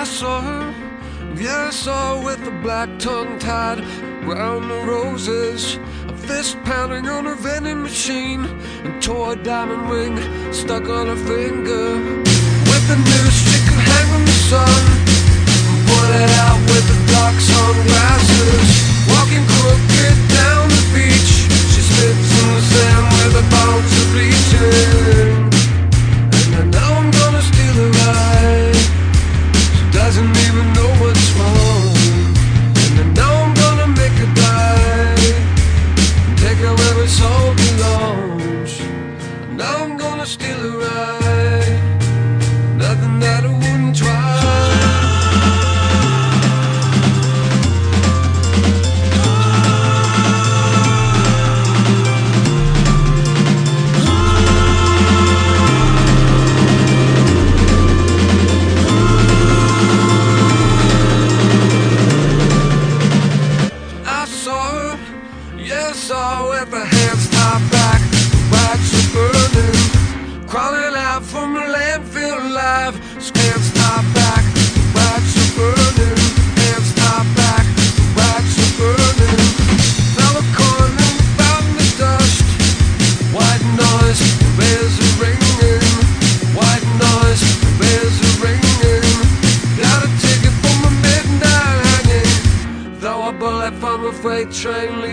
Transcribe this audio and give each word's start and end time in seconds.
I 0.00 0.04
saw 0.04 0.40
her, 0.40 0.74
yeah, 1.36 1.66
I 1.66 1.70
saw 1.70 2.16
her 2.16 2.24
with 2.24 2.42
the 2.42 2.50
black 2.62 2.88
tongue 2.98 3.38
tied 3.38 3.80
around 4.24 4.68
the 4.68 4.80
roses. 4.88 5.76
A 6.08 6.16
fist 6.16 6.56
pounding 6.64 7.06
on 7.06 7.26
her 7.26 7.34
vending 7.34 7.82
machine, 7.82 8.46
and 8.82 9.02
tore 9.02 9.34
a 9.34 9.36
diamond 9.36 9.90
ring 9.90 10.16
stuck 10.54 10.88
on 10.88 11.08
her 11.08 11.20
finger. 11.28 12.00
With 12.70 12.84
the 12.88 12.96
news 12.96 13.34
she 13.44 13.58
could 13.68 13.82
hang 13.92 14.06
from 14.08 14.24
the 14.24 14.38
sun, 14.48 14.82
and 15.68 15.80
put 15.84 16.08
it 16.16 16.32
out 16.48 16.60
with 16.72 16.86
the 16.88 16.98
dark 17.12 17.36
sunglasses. 17.36 18.68
Walking 19.12 19.44
crooked 19.52 20.16
down 20.32 20.64
the 20.80 20.84
beach, 20.96 21.32
she 21.76 21.80
slips 21.84 22.30
in 22.40 22.48
the 22.56 22.62
sand 22.72 23.04
where 23.12 23.32
the 23.36 23.44
bones 23.52 23.92
are 24.00 24.08
bleaching. 24.16 25.49
Train 94.50 95.09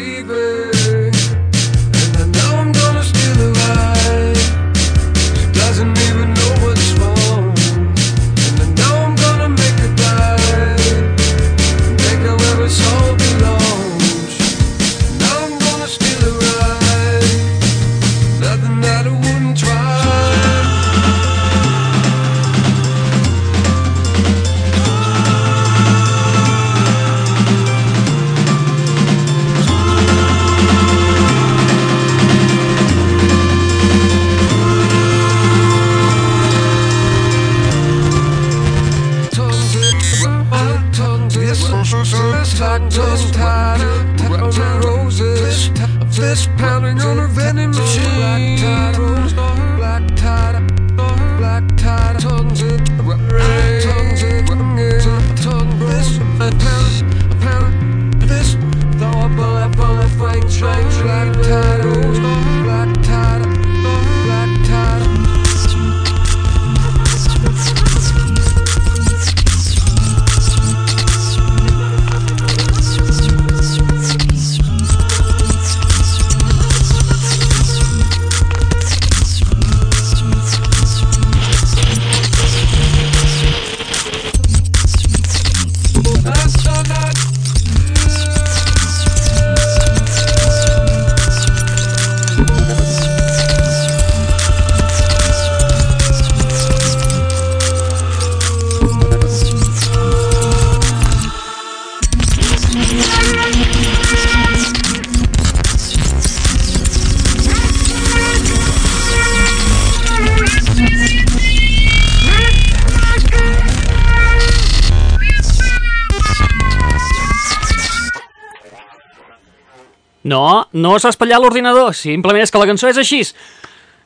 No, 120.27 120.67
no 120.75 120.97
s'ha 120.99 121.13
espatllat 121.13 121.39
l'ordinador, 121.39 121.93
simplement 121.95 122.43
és 122.43 122.51
que 122.51 122.59
la 122.59 122.67
cançó 122.67 122.89
és 122.89 122.99
així. 122.99 123.21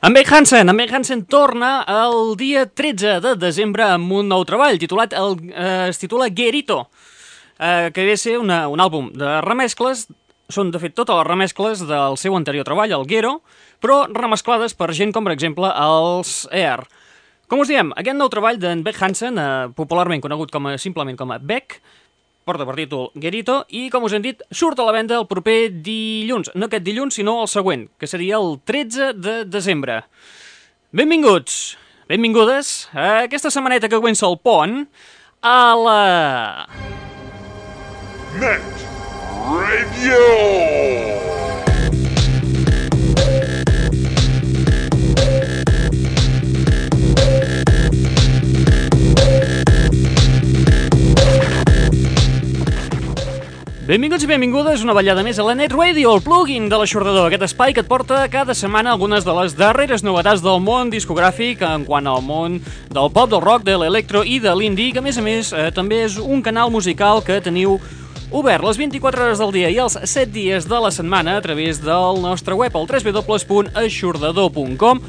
En 0.02 0.14
Beck 0.14 0.30
Hansen, 0.34 0.68
en 0.70 0.78
Beck 0.78 0.94
Hansen 0.94 1.24
torna 1.30 1.80
el 1.86 2.36
dia 2.38 2.64
13 2.66 3.18
de 3.22 3.34
desembre 3.38 3.86
amb 3.86 4.10
un 4.18 4.30
nou 4.30 4.44
treball 4.46 4.78
titulat, 4.78 5.14
el, 5.18 5.36
eh, 5.50 5.88
es 5.90 5.98
titula 5.98 6.30
Gerito, 6.30 6.84
eh, 7.58 7.90
que 7.94 8.06
ve 8.06 8.16
ser 8.16 8.36
una, 8.38 8.68
un 8.70 8.82
àlbum 8.82 9.10
de 9.18 9.40
remescles, 9.46 10.08
són 10.52 10.70
de 10.70 10.78
fet 10.82 10.94
totes 10.94 11.16
les 11.16 11.26
remescles 11.26 11.82
del 11.88 12.18
seu 12.20 12.36
anterior 12.38 12.66
treball, 12.66 12.94
el 12.94 13.06
Gero, 13.10 13.40
però 13.82 14.04
remesclades 14.10 14.74
per 14.78 14.92
gent 14.94 15.14
com 15.14 15.26
per 15.26 15.34
exemple 15.34 15.70
els 15.70 16.44
Air. 16.50 16.84
Com 17.50 17.62
us 17.62 17.70
diem, 17.70 17.90
aquest 17.98 18.18
nou 18.18 18.30
treball 18.30 18.58
d'en 18.62 18.82
Beck 18.86 19.02
Hansen, 19.02 19.38
eh, 19.38 19.72
popularment 19.74 20.22
conegut 20.22 20.54
com 20.54 20.70
a, 20.70 20.78
simplement 20.78 21.18
com 21.18 21.34
a 21.34 21.38
Beck, 21.38 21.80
porta 22.44 22.66
per 22.68 22.76
títol 22.78 23.10
Gerito, 23.18 23.62
i 23.70 23.88
com 23.92 24.06
us 24.06 24.14
hem 24.16 24.24
dit, 24.24 24.42
surt 24.50 24.80
a 24.80 24.86
la 24.86 24.94
venda 24.94 25.18
el 25.20 25.28
proper 25.30 25.70
dilluns. 25.84 26.52
No 26.54 26.68
aquest 26.68 26.86
dilluns, 26.86 27.18
sinó 27.18 27.40
el 27.42 27.50
següent, 27.50 27.88
que 27.98 28.10
seria 28.10 28.40
el 28.40 28.58
13 28.64 29.12
de 29.18 29.36
desembre. 29.44 30.02
Benvinguts, 30.92 31.76
benvingudes 32.10 32.90
a 32.92 33.24
aquesta 33.26 33.52
setmaneta 33.52 33.88
que 33.88 34.00
comença 34.00 34.28
el 34.28 34.38
pont 34.42 34.82
a 35.42 35.58
la... 35.78 36.00
Net 38.40 38.82
Radio. 39.52 41.41
Benvinguts 53.82 54.22
i 54.22 54.28
benvingudes 54.30 54.84
una 54.86 54.94
ballada 54.94 55.24
més 55.26 55.40
a 55.42 55.42
la 55.42 55.56
Net 55.58 55.72
Radio, 55.74 56.12
el 56.14 56.20
plugin 56.22 56.68
de 56.70 56.78
l'aixordador, 56.78 57.26
aquest 57.26 57.42
espai 57.48 57.72
que 57.74 57.82
et 57.82 57.88
porta 57.90 58.20
cada 58.30 58.54
setmana 58.54 58.94
algunes 58.94 59.26
de 59.26 59.34
les 59.34 59.58
darreres 59.58 60.06
novetats 60.06 60.38
del 60.44 60.60
món 60.62 60.86
discogràfic 60.92 61.64
en 61.66 61.82
quant 61.88 62.06
al 62.06 62.22
món 62.22 62.60
del 62.62 63.10
pop, 63.10 63.26
del 63.32 63.42
rock, 63.42 63.64
de 63.66 63.74
l'electro 63.82 64.22
i 64.22 64.38
de 64.38 64.54
l'indie, 64.54 64.94
que 64.94 65.02
a 65.02 65.02
més 65.02 65.18
a 65.18 65.22
més 65.26 65.50
eh, 65.50 65.74
també 65.74 65.98
és 66.04 66.14
un 66.22 66.38
canal 66.46 66.70
musical 66.70 67.26
que 67.26 67.42
teniu 67.42 67.82
obert 68.30 68.62
les 68.62 68.78
24 68.78 69.26
hores 69.26 69.42
del 69.42 69.50
dia 69.58 69.66
i 69.74 69.82
els 69.82 69.98
7 69.98 70.30
dies 70.30 70.70
de 70.70 70.78
la 70.78 70.94
setmana 70.94 71.34
a 71.36 71.42
través 71.42 71.82
del 71.82 72.22
nostre 72.22 72.54
web, 72.54 72.70
el 72.78 72.86
www.aixordador.com 72.86 75.02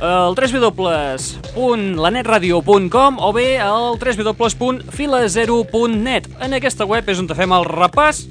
el 0.00 0.32
www.lanetradio.com 0.34 3.18
o 3.20 3.32
bé 3.36 3.60
el 3.60 3.98
www.filazero.net. 4.00 6.24
En 6.40 6.56
aquesta 6.56 6.88
web 6.88 7.04
és 7.12 7.20
on 7.20 7.28
fem 7.28 7.52
el 7.52 7.68
repàs 7.68 8.24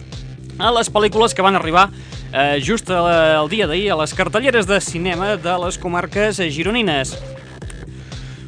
a 0.59 0.67
les 0.75 0.91
pel·lícules 0.91 1.31
que 1.37 1.45
van 1.45 1.55
arribar 1.55 1.89
eh, 2.33 2.59
just 2.63 2.89
el 2.89 3.49
dia 3.51 3.67
d'ahir 3.69 3.91
a 3.93 3.97
les 4.01 4.13
cartelleres 4.17 4.65
de 4.67 4.81
cinema 4.81 5.37
de 5.37 5.57
les 5.65 5.77
comarques 5.77 6.37
gironines. 6.49 7.17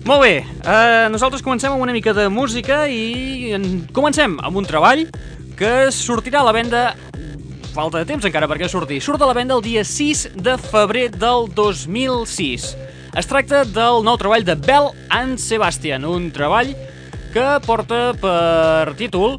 Molt 0.01 0.21
bé, 0.25 0.41
eh, 0.41 1.05
nosaltres 1.13 1.45
comencem 1.45 1.71
amb 1.71 1.81
una 1.81 1.93
mica 1.93 2.13
de 2.17 2.29
música 2.29 2.87
i 2.89 3.53
en... 3.53 3.85
comencem 3.93 4.39
amb 4.41 4.57
un 4.57 4.65
treball 4.65 5.05
que 5.59 5.91
sortirà 5.93 6.39
a 6.41 6.45
la 6.49 6.57
venda 6.57 6.95
falta 7.71 8.01
de 8.01 8.05
temps 8.09 8.25
encara 8.25 8.47
perquè 8.49 8.67
surti. 8.67 8.99
Surt 8.99 9.21
a 9.21 9.27
la 9.29 9.37
venda 9.37 9.55
el 9.55 9.61
dia 9.63 9.83
6 9.85 10.29
de 10.41 10.57
febrer 10.57 11.11
del 11.13 11.47
2006. 11.55 12.90
Es 13.11 13.27
tracta 13.27 13.65
del 13.67 14.05
nou 14.07 14.15
treball 14.15 14.45
de 14.47 14.53
Bell 14.55 14.93
and 15.11 15.35
Sebastian, 15.41 16.05
un 16.07 16.29
treball 16.31 16.69
que 17.33 17.47
porta 17.65 18.13
per 18.15 18.93
títol 18.95 19.35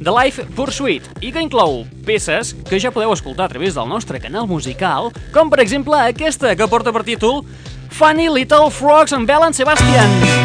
The 0.00 0.10
Life 0.10 0.48
Pursuit 0.56 1.06
i 1.22 1.30
que 1.30 1.44
inclou 1.44 1.84
peces 2.06 2.50
que 2.66 2.80
ja 2.82 2.90
podeu 2.90 3.14
escoltar 3.14 3.46
a 3.46 3.52
través 3.52 3.78
del 3.78 3.86
nostre 3.86 4.18
canal 4.18 4.50
musical, 4.50 5.12
com 5.30 5.52
per 5.52 5.62
exemple 5.62 6.00
aquesta 6.00 6.56
que 6.58 6.66
porta 6.66 6.90
per 6.90 7.04
títol 7.06 7.44
Funny 7.94 8.26
Little 8.34 8.66
Frogs 8.74 9.14
amb 9.14 9.30
Bell 9.30 9.46
and 9.46 9.54
Sebastian. 9.54 10.43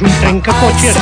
Un 0.00 0.08
trencacotxes. 0.20 0.94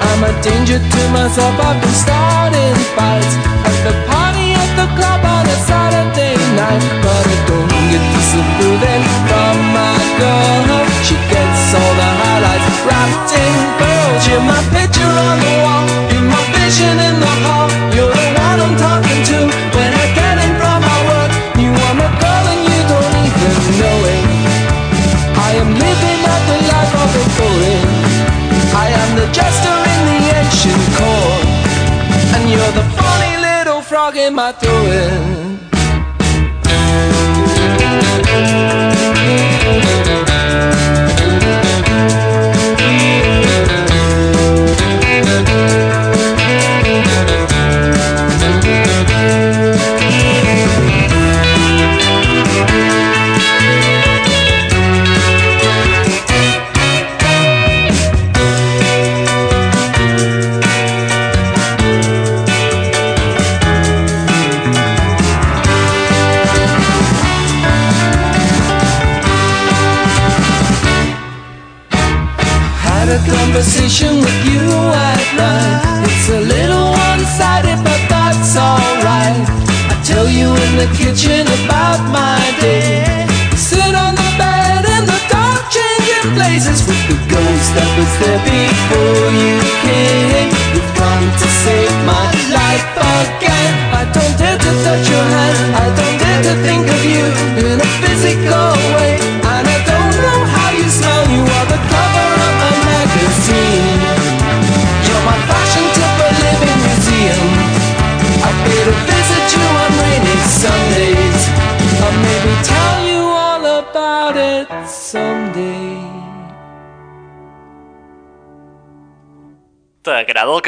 I'm 0.00 0.22
a 0.22 0.42
danger 0.42 0.78
to 0.78 1.02
myself, 1.10 1.58
I've 1.58 1.80
been 1.80 1.90
starting 1.90 2.76
fights 2.94 3.34
At 3.66 3.76
the 3.82 3.94
party 4.06 4.54
at 4.54 4.70
the 4.78 4.86
club 4.94 5.22
on 5.24 5.46
a 5.50 5.58
Saturday 5.66 6.38
night. 6.54 6.82
But 7.02 7.26
I 7.26 7.36
don't 7.50 7.70
get 7.90 8.04
disapproving 8.14 9.04
from 9.26 9.56
my 9.74 9.96
girl. 10.22 10.86
She 11.02 11.16
gets 11.26 11.74
all 11.74 11.94
the 11.98 12.10
highlights 12.22 12.70
wrapped 12.86 13.32
in 13.34 13.54
pearls. 13.82 14.22
You're 14.30 14.46
my 14.46 14.62
picture 14.70 15.10
on 15.10 15.36
the 15.42 15.54
wall, 15.66 15.86
you're 16.14 16.28
my 16.30 16.42
vision 16.54 16.94
in 17.02 17.19
my 34.30 34.52
throat 34.52 35.19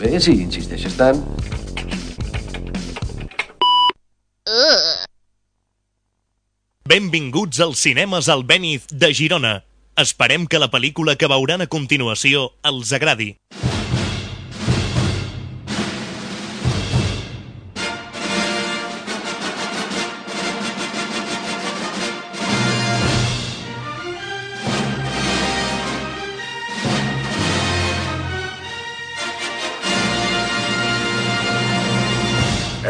Bé, 0.00 0.18
si 0.20 0.36
insisteixes 0.42 0.96
tant... 0.98 1.22
Benvinguts 6.90 7.60
als 7.62 7.78
cinemes 7.84 8.28
Albéniz 8.32 8.88
de 8.90 9.12
Girona. 9.14 9.60
Esperem 10.00 10.48
que 10.50 10.58
la 10.58 10.72
pel·lícula 10.72 11.14
que 11.14 11.28
veuran 11.30 11.62
a 11.62 11.68
continuació 11.70 12.48
els 12.66 12.90
agradi. 12.96 13.36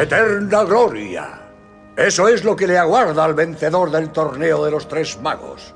Eterna 0.00 0.64
gloria. 0.64 1.42
Eso 1.94 2.26
es 2.26 2.42
lo 2.42 2.56
que 2.56 2.66
le 2.66 2.78
aguarda 2.78 3.22
al 3.22 3.34
vencedor 3.34 3.90
del 3.90 4.08
torneo 4.08 4.64
de 4.64 4.70
los 4.70 4.88
tres 4.88 5.20
magos. 5.20 5.74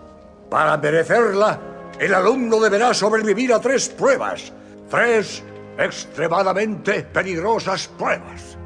Para 0.48 0.78
merecerla, 0.78 1.60
el 1.98 2.14
alumno 2.14 2.58
deberá 2.58 2.94
sobrevivir 2.94 3.52
a 3.52 3.60
tres 3.60 3.90
pruebas. 3.90 4.50
Tres 4.88 5.42
extremadamente 5.76 7.02
peligrosas 7.02 7.86
pruebas. 7.88 8.56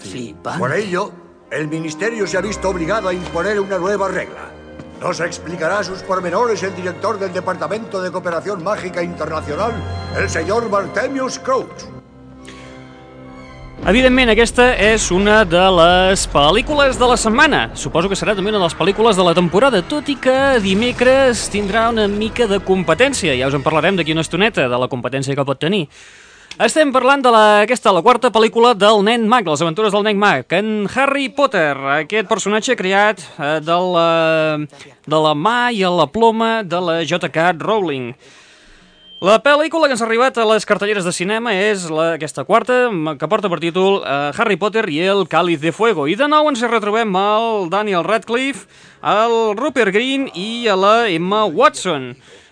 Flipante. 0.00 0.58
Por 0.58 0.74
ello, 0.74 1.12
el 1.48 1.68
Ministerio 1.68 2.26
se 2.26 2.36
ha 2.36 2.40
visto 2.40 2.68
obligado 2.70 3.08
a 3.08 3.14
imponer 3.14 3.60
una 3.60 3.78
nueva 3.78 4.08
regla. 4.08 4.50
Nos 5.00 5.20
explicará 5.20 5.84
sus 5.84 6.02
pormenores 6.02 6.60
el 6.64 6.74
director 6.74 7.20
del 7.20 7.32
Departamento 7.32 8.02
de 8.02 8.10
Cooperación 8.10 8.64
Mágica 8.64 9.00
Internacional, 9.00 9.74
el 10.16 10.28
señor 10.28 10.68
Bartemius 10.68 11.38
Crouch. 11.38 11.93
Evidentment, 13.84 14.30
aquesta 14.32 14.70
és 14.80 15.10
una 15.12 15.42
de 15.44 15.60
les 15.76 16.22
pel·lícules 16.32 16.96
de 16.96 17.04
la 17.04 17.18
setmana. 17.20 17.58
Suposo 17.76 18.08
que 18.08 18.16
serà 18.16 18.32
també 18.32 18.48
una 18.48 18.56
de 18.56 18.64
les 18.64 18.76
pel·lícules 18.78 19.18
de 19.18 19.24
la 19.26 19.34
temporada, 19.36 19.82
tot 19.84 20.06
i 20.08 20.14
que 20.16 20.56
dimecres 20.64 21.42
tindrà 21.52 21.90
una 21.92 22.06
mica 22.08 22.46
de 22.48 22.62
competència. 22.64 23.34
Ja 23.36 23.50
us 23.50 23.56
en 23.58 23.66
parlarem 23.66 23.98
d'aquí 23.98 24.14
una 24.16 24.24
estoneta, 24.24 24.64
de 24.72 24.78
la 24.80 24.88
competència 24.88 25.36
que 25.36 25.44
pot 25.44 25.60
tenir. 25.60 25.82
Estem 26.64 26.94
parlant 26.96 27.26
de 27.26 27.32
la, 27.34 27.42
aquesta, 27.66 27.92
la 27.92 28.00
quarta 28.00 28.30
pel·lícula 28.32 28.70
del 28.72 29.04
nen 29.04 29.26
mag, 29.28 29.50
les 29.52 29.60
aventures 29.60 29.92
del 29.92 30.06
nen 30.08 30.16
mag, 30.16 30.48
en 30.56 30.88
Harry 30.94 31.28
Potter, 31.28 31.74
aquest 31.98 32.30
personatge 32.30 32.78
creat 32.80 33.20
eh, 33.36 33.58
de, 33.60 33.76
la, 33.98 34.08
de 35.04 35.20
la 35.26 35.34
mà 35.36 35.58
i 35.76 35.84
a 35.84 35.92
la 35.92 36.08
ploma 36.08 36.62
de 36.64 36.80
la 36.80 36.96
J.K. 37.04 37.52
Rowling. 37.60 38.14
La 39.24 39.38
pel·lícula 39.40 39.86
que 39.88 39.94
ens 39.94 40.02
ha 40.02 40.04
arribat 40.04 40.36
a 40.36 40.44
les 40.44 40.66
cartelleres 40.68 41.06
de 41.06 41.12
cinema 41.16 41.54
és 41.56 41.86
la, 41.88 42.10
aquesta 42.18 42.42
quarta, 42.44 42.74
que 43.16 43.28
porta 43.32 43.48
per 43.48 43.56
títol 43.62 44.02
uh, 44.02 44.34
Harry 44.36 44.58
Potter 44.60 44.82
i 44.92 44.98
el 45.00 45.24
Cáliz 45.32 45.62
de 45.62 45.70
Fuego. 45.72 46.04
I 46.12 46.16
de 46.20 46.26
nou 46.28 46.50
ens 46.50 46.60
hi 46.60 46.68
retrobem 46.68 47.16
al 47.16 47.70
Daniel 47.72 48.04
Radcliffe, 48.04 48.66
al 49.00 49.54
Rupert 49.56 49.94
Green 49.96 50.26
i 50.36 50.66
a 50.68 50.74
la 50.76 50.92
Emma 51.08 51.46
Watson. 51.46 52.10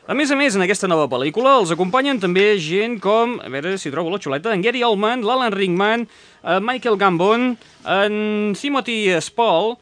A 0.08 0.16
més 0.16 0.32
a 0.32 0.38
més, 0.40 0.56
en 0.56 0.64
aquesta 0.64 0.88
nova 0.88 1.10
pel·lícula 1.12 1.58
els 1.58 1.74
acompanyen 1.76 2.22
també 2.22 2.54
gent 2.56 2.96
com, 3.04 3.36
a 3.44 3.52
veure 3.52 3.76
si 3.76 3.92
trobo 3.92 4.14
la 4.14 4.22
xuleta, 4.24 4.56
en 4.56 4.64
Gary 4.64 4.80
Oldman, 4.80 5.26
l'Alan 5.28 5.52
Rickman, 5.52 6.08
uh, 6.40 6.56
Michael 6.56 6.96
Gambon, 6.96 7.50
en 7.84 8.56
Timothy 8.56 9.12
Spall, 9.20 9.74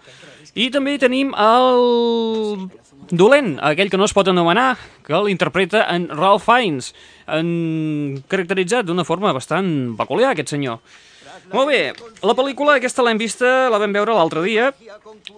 i 0.58 0.72
també 0.74 0.98
tenim 0.98 1.30
el 1.38 2.66
dolent, 3.10 3.58
aquell 3.62 3.90
que 3.90 3.98
no 3.98 4.06
es 4.06 4.14
pot 4.16 4.28
anomenar, 4.30 4.74
que 5.06 5.18
l'interpreta 5.26 5.84
en 5.92 6.08
Ralph 6.14 6.46
Fiennes, 6.46 6.92
en... 7.26 8.22
caracteritzat 8.30 8.88
d'una 8.88 9.06
forma 9.06 9.34
bastant 9.36 9.94
peculiar, 9.98 10.34
aquest 10.34 10.54
senyor. 10.54 10.80
Molt 11.50 11.70
bé, 11.70 11.80
la 12.22 12.34
pel·lícula 12.38 12.76
aquesta 12.78 13.02
l'hem 13.02 13.18
vista, 13.18 13.68
la 13.72 13.80
vam 13.82 13.94
veure 13.94 14.14
l'altre 14.14 14.42
dia, 14.44 14.70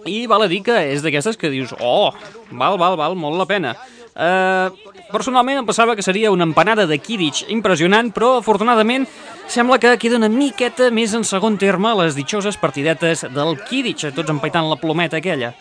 i 0.05 0.27
val 0.29 0.45
a 0.45 0.49
dir 0.51 0.61
que 0.65 0.75
és 0.93 1.01
d'aquestes 1.01 1.39
que 1.41 1.49
dius, 1.49 1.73
oh, 1.79 2.13
val, 2.51 2.77
val, 2.77 2.97
val, 2.99 3.17
molt 3.17 3.39
la 3.39 3.49
pena. 3.49 3.73
Uh, 4.13 4.69
personalment 5.09 5.63
em 5.63 5.65
pensava 5.65 5.95
que 5.97 6.05
seria 6.05 6.29
una 6.29 6.45
empanada 6.45 6.85
de 6.85 6.99
Kidditch 7.01 7.47
impressionant, 7.49 8.11
però 8.13 8.35
afortunadament 8.37 9.07
sembla 9.49 9.79
que 9.81 9.95
queda 9.97 10.19
una 10.19 10.29
miqueta 10.29 10.91
més 10.93 11.15
en 11.17 11.25
segon 11.25 11.57
terme 11.57 11.95
les 11.97 12.13
ditxoses 12.17 12.59
partidetes 12.61 13.25
del 13.33 13.57
Kidditch, 13.65 14.11
tots 14.13 14.29
empaitant 14.29 14.69
la 14.69 14.77
plometa 14.77 15.17
aquella. 15.17 15.55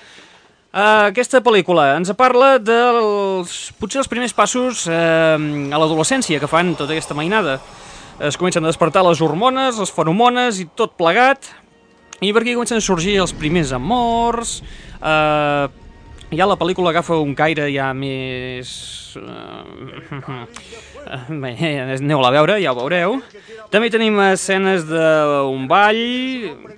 Uh, 0.72 1.10
aquesta 1.10 1.42
pel·lícula 1.44 1.90
ens 1.98 2.08
parla 2.16 2.54
dels 2.56 3.56
potser 3.76 3.98
els 4.00 4.08
primers 4.08 4.32
passos 4.32 4.86
uh, 4.88 5.36
a 5.36 5.80
l'adolescència 5.82 6.40
que 6.40 6.48
fan 6.48 6.72
tota 6.78 6.94
aquesta 6.94 7.12
mainada. 7.12 7.58
Es 8.24 8.38
comencen 8.40 8.64
a 8.64 8.70
despertar 8.70 9.02
les 9.04 9.20
hormones, 9.20 9.76
les 9.76 9.92
feromones 9.92 10.62
i 10.62 10.66
tot 10.72 10.94
plegat, 10.96 11.50
i 12.24 12.32
per 12.32 12.40
aquí 12.40 12.56
comencen 12.56 12.80
a 12.80 12.84
sorgir 12.84 13.18
els 13.20 13.36
primers 13.36 13.74
amors, 13.76 14.62
uh, 15.02 15.68
ja 16.32 16.48
la 16.48 16.56
pel·lícula 16.56 16.94
agafa 16.94 17.20
un 17.20 17.36
caire 17.36 17.68
ja 17.74 17.92
més... 17.92 18.72
Uh, 19.20 20.46
bé, 21.42 21.52
aneu-la 21.96 22.30
a 22.30 22.34
veure, 22.34 22.58
ja 22.62 22.72
ho 22.72 22.78
veureu. 22.78 23.18
També 23.72 23.88
tenim 23.92 24.18
escenes 24.28 24.84
d'un 24.88 25.66
ball, 25.70 26.02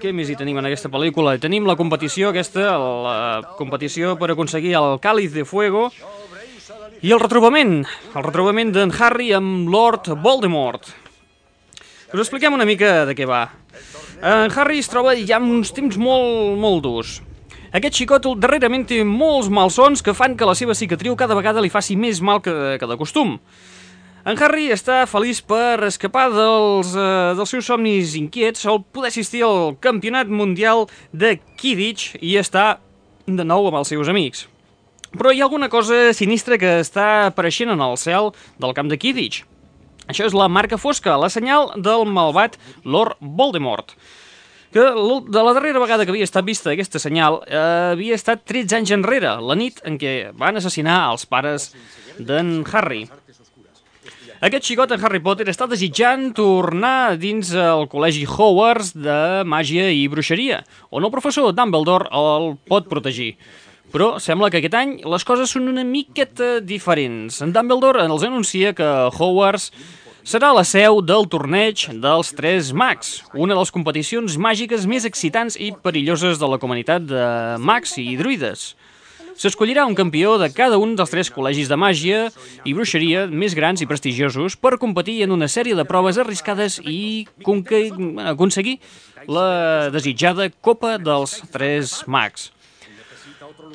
què 0.00 0.12
més 0.14 0.30
hi 0.30 0.36
tenim 0.38 0.60
en 0.60 0.68
aquesta 0.68 0.90
pel·lícula? 0.92 1.36
Tenim 1.42 1.66
la 1.68 1.76
competició 1.78 2.30
aquesta, 2.30 2.76
la 2.78 3.16
competició 3.58 4.14
per 4.20 4.30
aconseguir 4.32 4.76
el 4.78 5.00
Cáliz 5.02 5.34
de 5.34 5.46
Fuego, 5.48 5.88
i 7.04 7.10
el 7.12 7.20
retrobament, 7.20 7.82
el 8.14 8.24
retrobament 8.24 8.70
d'en 8.72 8.92
Harry 8.96 9.32
amb 9.36 9.68
Lord 9.68 10.08
Voldemort. 10.24 10.88
Us 12.14 12.22
expliquem 12.22 12.54
una 12.54 12.64
mica 12.64 13.02
de 13.08 13.16
què 13.18 13.26
va. 13.28 13.48
En 14.22 14.52
Harry 14.54 14.78
es 14.80 14.88
troba 14.88 15.12
ja 15.18 15.36
en 15.36 15.50
uns 15.50 15.74
temps 15.74 15.98
molt, 16.00 16.54
molt 16.62 16.84
durs. 16.86 17.18
Aquest 17.74 17.98
xicot 17.98 18.28
darrerament 18.38 18.86
té 18.86 19.00
molts 19.04 19.50
malsons 19.50 20.00
que 20.06 20.14
fan 20.14 20.36
que 20.38 20.46
la 20.46 20.54
seva 20.54 20.76
cicatriu 20.78 21.16
cada 21.18 21.34
vegada 21.34 21.60
li 21.60 21.72
faci 21.74 21.96
més 21.98 22.22
mal 22.22 22.38
que, 22.40 22.54
que 22.78 22.86
de 22.86 22.96
costum. 22.96 23.34
En 24.24 24.38
Harry 24.40 24.70
està 24.72 25.02
feliç 25.04 25.42
per 25.44 25.84
escapar 25.84 26.30
dels, 26.32 26.94
eh, 26.96 27.34
dels 27.36 27.50
seus 27.52 27.66
somnis 27.68 28.14
inquiets 28.16 28.64
al 28.64 28.80
poder 28.80 29.10
assistir 29.12 29.42
al 29.44 29.74
campionat 29.84 30.30
mundial 30.32 30.86
de 31.12 31.34
Quidditch 31.60 32.16
i 32.24 32.38
estar 32.40 32.78
de 33.26 33.44
nou 33.44 33.68
amb 33.68 33.82
els 33.82 33.92
seus 33.92 34.08
amics. 34.08 34.46
Però 35.12 35.28
hi 35.28 35.42
ha 35.42 35.44
alguna 35.44 35.68
cosa 35.68 36.14
sinistra 36.16 36.56
que 36.56 36.80
està 36.80 37.26
apareixent 37.26 37.74
en 37.74 37.84
el 37.84 37.98
cel 38.00 38.32
del 38.56 38.72
camp 38.72 38.88
de 38.88 38.96
Quidditch. 38.96 39.44
Això 40.08 40.24
és 40.24 40.32
la 40.32 40.48
marca 40.48 40.80
fosca, 40.80 41.18
la 41.20 41.28
senyal 41.28 41.74
del 41.76 42.08
malvat 42.08 42.56
Lord 42.82 43.20
Voldemort 43.20 43.92
que 44.74 44.80
de 44.82 45.42
la 45.46 45.52
darrera 45.54 45.78
vegada 45.78 46.02
que 46.02 46.10
havia 46.10 46.26
estat 46.26 46.42
vista 46.42 46.72
aquesta 46.72 46.98
senyal 46.98 47.36
eh, 47.46 47.92
havia 47.92 48.16
estat 48.18 48.42
13 48.42 48.80
anys 48.80 48.90
enrere, 48.96 49.36
la 49.38 49.54
nit 49.54 49.78
en 49.86 50.00
què 50.00 50.32
van 50.34 50.58
assassinar 50.58 50.96
els 51.12 51.28
pares 51.30 51.68
d'en 52.18 52.64
Harry. 52.72 53.04
Aquest 54.44 54.66
xicot, 54.68 54.90
en 54.92 55.00
Harry 55.00 55.22
Potter, 55.24 55.46
està 55.48 55.64
desitjant 55.64 56.26
tornar 56.36 57.14
dins 57.16 57.48
el 57.56 57.86
col·legi 57.88 58.26
Hogwarts 58.28 58.90
de 58.92 59.14
màgia 59.48 59.86
i 59.88 60.02
bruixeria, 60.12 60.58
on 60.92 61.06
el 61.06 61.12
professor 61.14 61.54
Dumbledore 61.56 62.10
el 62.12 62.50
pot 62.68 62.90
protegir. 62.90 63.30
Però 63.94 64.18
sembla 64.20 64.50
que 64.52 64.60
aquest 64.60 64.76
any 64.76 64.92
les 65.00 65.24
coses 65.24 65.48
són 65.48 65.70
una 65.72 65.86
miqueta 65.88 66.58
diferents. 66.60 67.40
En 67.40 67.56
Dumbledore 67.56 68.04
els 68.04 68.28
anuncia 68.28 68.74
que 68.76 68.90
Hogwarts 69.16 69.70
serà 70.28 70.52
la 70.52 70.68
seu 70.68 71.00
del 71.00 71.24
torneig 71.32 71.86
dels 72.04 72.36
Tres 72.36 72.74
Mags, 72.76 73.22
una 73.32 73.56
de 73.56 73.62
les 73.62 73.72
competicions 73.72 74.36
màgiques 74.36 74.84
més 74.84 75.08
excitants 75.08 75.56
i 75.56 75.72
perilloses 75.72 76.36
de 76.36 76.52
la 76.52 76.60
comunitat 76.60 77.08
de 77.08 77.24
mags 77.64 77.96
i 77.96 78.10
druides. 78.20 78.74
S'escollirà 79.34 79.84
un 79.86 79.96
campió 79.98 80.36
de 80.38 80.48
cada 80.54 80.78
un 80.78 80.94
dels 80.94 81.10
tres 81.10 81.30
col·legis 81.34 81.66
de 81.70 81.76
màgia 81.80 82.18
i 82.64 82.74
bruixeria 82.76 83.26
més 83.26 83.56
grans 83.58 83.82
i 83.82 83.88
prestigiosos 83.90 84.54
per 84.56 84.76
competir 84.78 85.22
en 85.24 85.34
una 85.34 85.48
sèrie 85.50 85.74
de 85.74 85.84
proves 85.88 86.20
arriscades 86.22 86.78
i 86.84 87.26
conque- 87.42 87.90
aconseguir 88.30 88.78
la 89.26 89.90
desitjada 89.90 90.46
Copa 90.60 90.98
dels 91.02 91.40
Tres 91.50 92.04
Mags. 92.06 92.52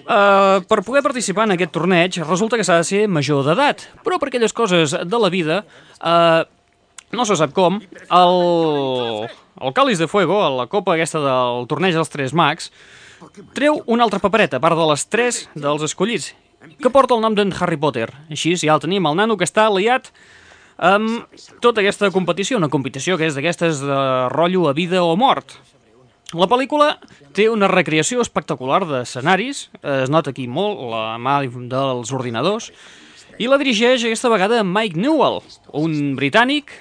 Uh, 0.10 0.63
per 0.66 0.80
poder 0.82 1.04
participar 1.06 1.44
en 1.46 1.54
aquest 1.54 1.74
torneig 1.75 2.16
resulta 2.24 2.58
que 2.58 2.63
s'ha 2.66 2.80
de 2.80 2.88
ser 2.88 3.01
major 3.12 3.44
d'edat, 3.46 3.84
però 4.06 4.18
per 4.18 4.32
aquelles 4.32 4.56
coses 4.56 4.96
de 4.96 5.20
la 5.22 5.30
vida, 5.30 5.60
uh, 6.00 6.42
no 7.13 7.25
se 7.28 7.36
sap 7.38 7.54
com, 7.54 7.78
el, 7.78 9.28
el 9.60 9.75
Cáliz 9.78 10.00
de 10.01 10.08
Fuego, 10.10 10.39
la 10.56 10.66
copa 10.72 10.96
aquesta 10.96 11.22
del 11.22 11.68
torneig 11.70 11.94
dels 12.00 12.10
Tres 12.10 12.34
Mags, 12.34 12.72
treu 13.56 13.82
una 13.88 14.06
altra 14.06 14.22
papereta, 14.22 14.58
a 14.58 14.64
part 14.64 14.78
de 14.78 14.86
les 14.92 15.06
tres 15.12 15.42
dels 15.56 15.86
escollits, 15.86 16.34
que 16.82 16.92
porta 16.92 17.16
el 17.16 17.24
nom 17.24 17.36
d'en 17.38 17.54
Harry 17.60 17.80
Potter. 17.80 18.10
Així 18.30 18.56
ja 18.60 18.76
el 18.76 18.84
tenim, 18.84 19.08
el 19.08 19.18
nano 19.20 19.38
que 19.40 19.48
està 19.48 19.68
aliat 19.68 20.12
amb 20.80 21.28
tota 21.64 21.84
aquesta 21.84 22.10
competició, 22.16 22.58
una 22.60 22.72
competició 22.72 23.18
que 23.20 23.28
és 23.28 23.36
d'aquestes 23.36 23.84
de 23.84 24.00
rotllo 24.32 24.70
a 24.70 24.76
vida 24.76 25.04
o 25.04 25.16
mort. 25.20 25.58
La 26.38 26.46
pel·lícula 26.46 26.94
té 27.34 27.48
una 27.50 27.68
recreació 27.72 28.22
espectacular 28.22 28.84
d'escenaris, 28.86 29.64
es 29.82 30.12
nota 30.14 30.30
aquí 30.30 30.46
molt 30.48 30.84
la 30.92 31.18
mà 31.18 31.40
dels 31.42 32.14
ordinadors, 32.14 32.70
i 33.40 33.48
la 33.48 33.58
dirigeix 33.58 34.04
aquesta 34.04 34.30
vegada 34.30 34.62
Mike 34.68 35.00
Newell, 35.00 35.40
un 35.74 36.16
britànic 36.20 36.76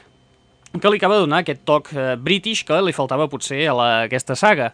que 0.76 0.90
li 0.90 0.99
acaba 0.99 1.16
de 1.16 1.25
donar 1.25 1.42
aquest 1.42 1.62
toc 1.64 1.92
eh, 1.95 2.16
british 2.21 2.64
que 2.66 2.76
li 2.85 2.92
faltava 2.92 3.28
potser 3.30 3.62
a 3.71 3.76
la, 3.78 3.88
aquesta 4.09 4.37
saga. 4.37 4.73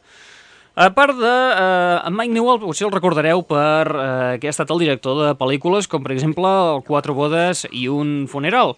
A 0.74 0.88
part 0.90 1.14
de 1.14 1.30
eh, 1.30 2.00
en 2.08 2.16
Mike 2.16 2.32
Newell, 2.34 2.58
potser 2.58 2.88
el 2.88 2.92
recordareu 2.94 3.44
per 3.46 3.86
eh, 3.94 4.38
que 4.42 4.48
ha 4.50 4.54
estat 4.54 4.72
el 4.74 4.80
director 4.82 5.14
de 5.20 5.28
pel·lícules 5.38 5.86
com 5.90 6.02
per 6.02 6.10
exemple 6.16 6.50
el 6.50 6.82
Quatre 6.86 7.14
bodes 7.14 7.62
i 7.70 7.86
un 7.86 8.24
funeral. 8.30 8.74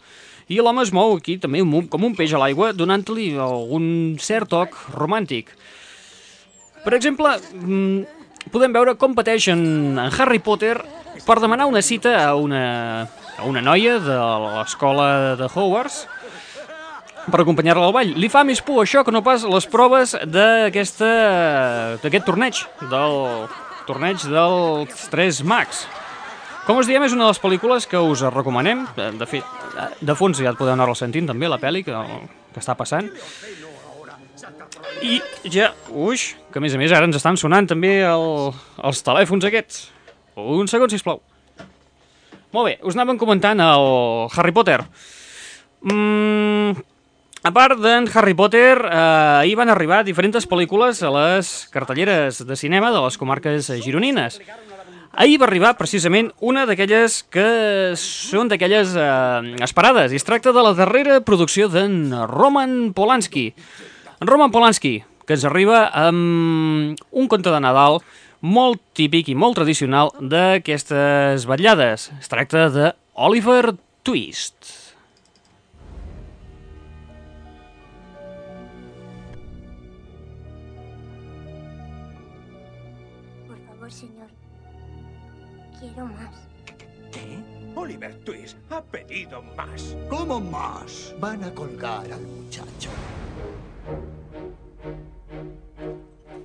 I 0.52 0.60
l'home 0.60 0.84
es 0.84 0.92
mou 0.94 1.16
aquí 1.16 1.38
també 1.42 1.62
com 1.90 2.04
un- 2.04 2.14
peix 2.14 2.34
a 2.36 2.38
l'aigua, 2.42 2.74
donant-li 2.76 3.30
algun 3.40 4.16
cert 4.20 4.52
toc 4.52 4.76
romàntic. 4.94 5.48
Per 6.84 6.92
exemple, 6.94 7.32
mm, 7.64 8.04
podem 8.52 8.76
veure 8.76 8.94
com 9.00 9.14
pateix 9.16 9.48
en, 9.48 9.96
en 9.98 10.12
Harry 10.20 10.38
Potter 10.38 10.76
per 11.26 11.40
demanar 11.40 11.66
una 11.66 11.82
cita 11.82 12.12
a 12.28 12.36
una, 12.36 13.08
a 13.40 13.48
una 13.48 13.62
noia 13.64 13.96
de 13.98 14.18
l'escola 14.44 15.34
de 15.40 15.48
Hogwarts 15.48 16.04
per 17.30 17.42
acompanyar-la 17.42 17.88
al 17.88 17.94
ball. 17.94 18.14
Li 18.16 18.30
fa 18.32 18.44
més 18.46 18.62
por 18.64 18.82
això 18.82 19.02
que 19.06 19.14
no 19.14 19.24
pas 19.26 19.44
les 19.46 19.68
proves 19.70 20.14
d'aquest 20.26 21.02
torneig, 22.26 22.64
del 22.90 23.16
torneig 23.86 24.26
dels 24.30 25.06
Tres 25.12 25.42
Mags. 25.46 25.86
Com 26.66 26.80
us 26.80 26.88
diem, 26.90 27.04
és 27.06 27.14
una 27.14 27.28
de 27.28 27.30
les 27.30 27.42
pel·lícules 27.42 27.86
que 27.86 28.00
us 28.02 28.24
recomanem. 28.34 28.86
De 28.96 29.12
de 29.20 29.26
fet, 29.30 29.44
de 30.02 30.16
fons 30.18 30.40
ja 30.42 30.50
et 30.50 30.58
podeu 30.58 30.74
anar-la 30.74 30.96
sentint 30.98 31.28
també, 31.30 31.46
la 31.46 31.60
pel·li 31.62 31.84
que, 31.86 31.94
que 32.54 32.62
està 32.62 32.74
passant. 32.78 33.10
I 35.06 35.20
ja... 35.52 35.70
Uix, 35.94 36.32
que 36.50 36.58
a 36.58 36.64
més 36.64 36.74
a 36.74 36.80
més 36.80 36.92
ara 36.92 37.06
ens 37.06 37.18
estan 37.18 37.38
sonant 37.38 37.68
també 37.70 38.00
el, 38.08 38.50
els 38.82 39.04
telèfons 39.06 39.46
aquests. 39.46 39.86
Un 40.36 40.66
segon, 40.68 40.90
sisplau. 40.90 41.22
Molt 42.56 42.66
bé, 42.66 42.74
us 42.82 42.96
anàvem 42.96 43.18
comentant 43.20 43.60
el 43.62 43.86
Harry 44.34 44.54
Potter. 44.56 44.80
Mm, 45.86 46.74
a 47.46 47.52
part 47.54 47.78
d'en 47.78 48.08
Harry 48.10 48.34
Potter, 48.34 48.74
eh, 48.74 49.42
ahir 49.46 49.54
van 49.54 49.70
arribar 49.70 50.00
diferents 50.02 50.48
pel·lícules 50.50 50.98
a 51.06 51.10
les 51.14 51.68
cartelleres 51.70 52.40
de 52.42 52.56
cinema 52.58 52.90
de 52.90 52.98
les 53.04 53.16
comarques 53.16 53.68
gironines. 53.84 54.40
Ahir 55.12 55.36
va 55.38 55.46
arribar 55.46 55.76
precisament 55.78 56.32
una 56.42 56.64
d'aquelles 56.66 57.20
que 57.30 57.92
són 57.94 58.50
d'aquelles 58.50 58.96
eh, 58.98 59.54
esperades 59.62 60.10
i 60.10 60.18
es 60.18 60.26
tracta 60.26 60.50
de 60.50 60.64
la 60.66 60.72
darrera 60.74 61.20
producció 61.22 61.68
d'en 61.70 62.10
Roman 62.26 62.90
Polanski. 62.96 63.52
En 64.18 64.26
Roman 64.26 64.50
Polanski, 64.50 64.96
que 65.22 65.38
ens 65.38 65.46
arriba 65.46 65.84
amb 65.94 66.98
un 66.98 67.30
conte 67.30 67.54
de 67.54 67.60
Nadal 67.62 68.00
molt 68.42 68.82
típic 68.98 69.30
i 69.30 69.38
molt 69.38 69.54
tradicional 69.60 70.10
d'aquestes 70.18 71.46
vetllades. 71.46 72.10
Es 72.18 72.26
tracta 72.26 72.66
de 72.74 72.90
Oliver 73.14 73.76
Twist. 74.02 74.85
Pedido 89.16 89.42
más. 89.56 89.96
¿Cómo 90.10 90.40
más? 90.40 91.14
Van 91.18 91.42
a 91.44 91.54
colgar 91.54 92.12
al 92.12 92.22
muchacho. 92.22 92.90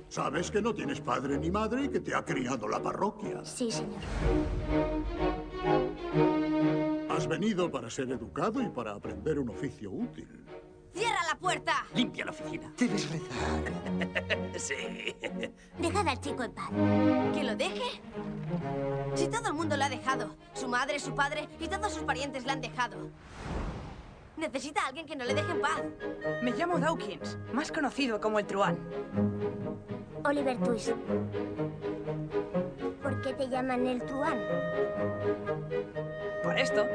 Sabes 0.08 0.50
que 0.50 0.60
no 0.60 0.74
tienes 0.74 1.00
padre 1.00 1.38
ni 1.38 1.50
madre 1.50 1.84
y 1.84 1.88
que 1.88 2.00
te 2.00 2.14
ha 2.14 2.24
criado 2.24 2.68
la 2.68 2.82
parroquia. 2.82 3.44
Sí, 3.44 3.70
señor. 3.70 4.00
Has 7.10 7.26
venido 7.26 7.70
para 7.70 7.90
ser 7.90 8.10
educado 8.10 8.62
y 8.62 8.68
para 8.68 8.92
aprender 8.92 9.38
un 9.38 9.50
oficio 9.50 9.90
útil. 9.90 10.28
Limpia 11.94 12.24
la 12.24 12.30
oficina. 12.30 12.72
Debes 12.78 13.10
rezar. 13.10 13.28
Sí. 14.58 15.16
Dejad 15.78 16.06
al 16.06 16.20
chico 16.20 16.44
en 16.44 16.52
paz. 16.52 16.70
¿Que 17.34 17.42
lo 17.42 17.56
deje? 17.56 18.00
Si 19.14 19.28
todo 19.28 19.48
el 19.48 19.54
mundo 19.54 19.76
lo 19.76 19.84
ha 19.84 19.88
dejado. 19.88 20.36
Su 20.54 20.68
madre, 20.68 20.98
su 21.00 21.14
padre 21.14 21.48
y 21.58 21.66
todos 21.68 21.92
sus 21.92 22.02
parientes 22.04 22.44
la 22.44 22.52
han 22.52 22.60
dejado. 22.60 23.08
Necesita 24.36 24.82
a 24.82 24.88
alguien 24.88 25.06
que 25.06 25.16
no 25.16 25.24
le 25.24 25.34
deje 25.34 25.50
en 25.50 25.60
paz. 25.60 25.82
Me 26.42 26.52
llamo 26.52 26.78
Dawkins, 26.78 27.38
más 27.52 27.72
conocido 27.72 28.20
como 28.20 28.38
el 28.38 28.46
Truán. 28.46 28.78
Oliver 30.24 30.58
Twist. 30.58 30.92
¿Por 33.02 33.20
qué 33.22 33.32
te 33.34 33.48
llaman 33.48 33.86
el 33.86 34.02
truán? 34.04 34.38
Por 36.42 36.58
esto, 36.58 36.86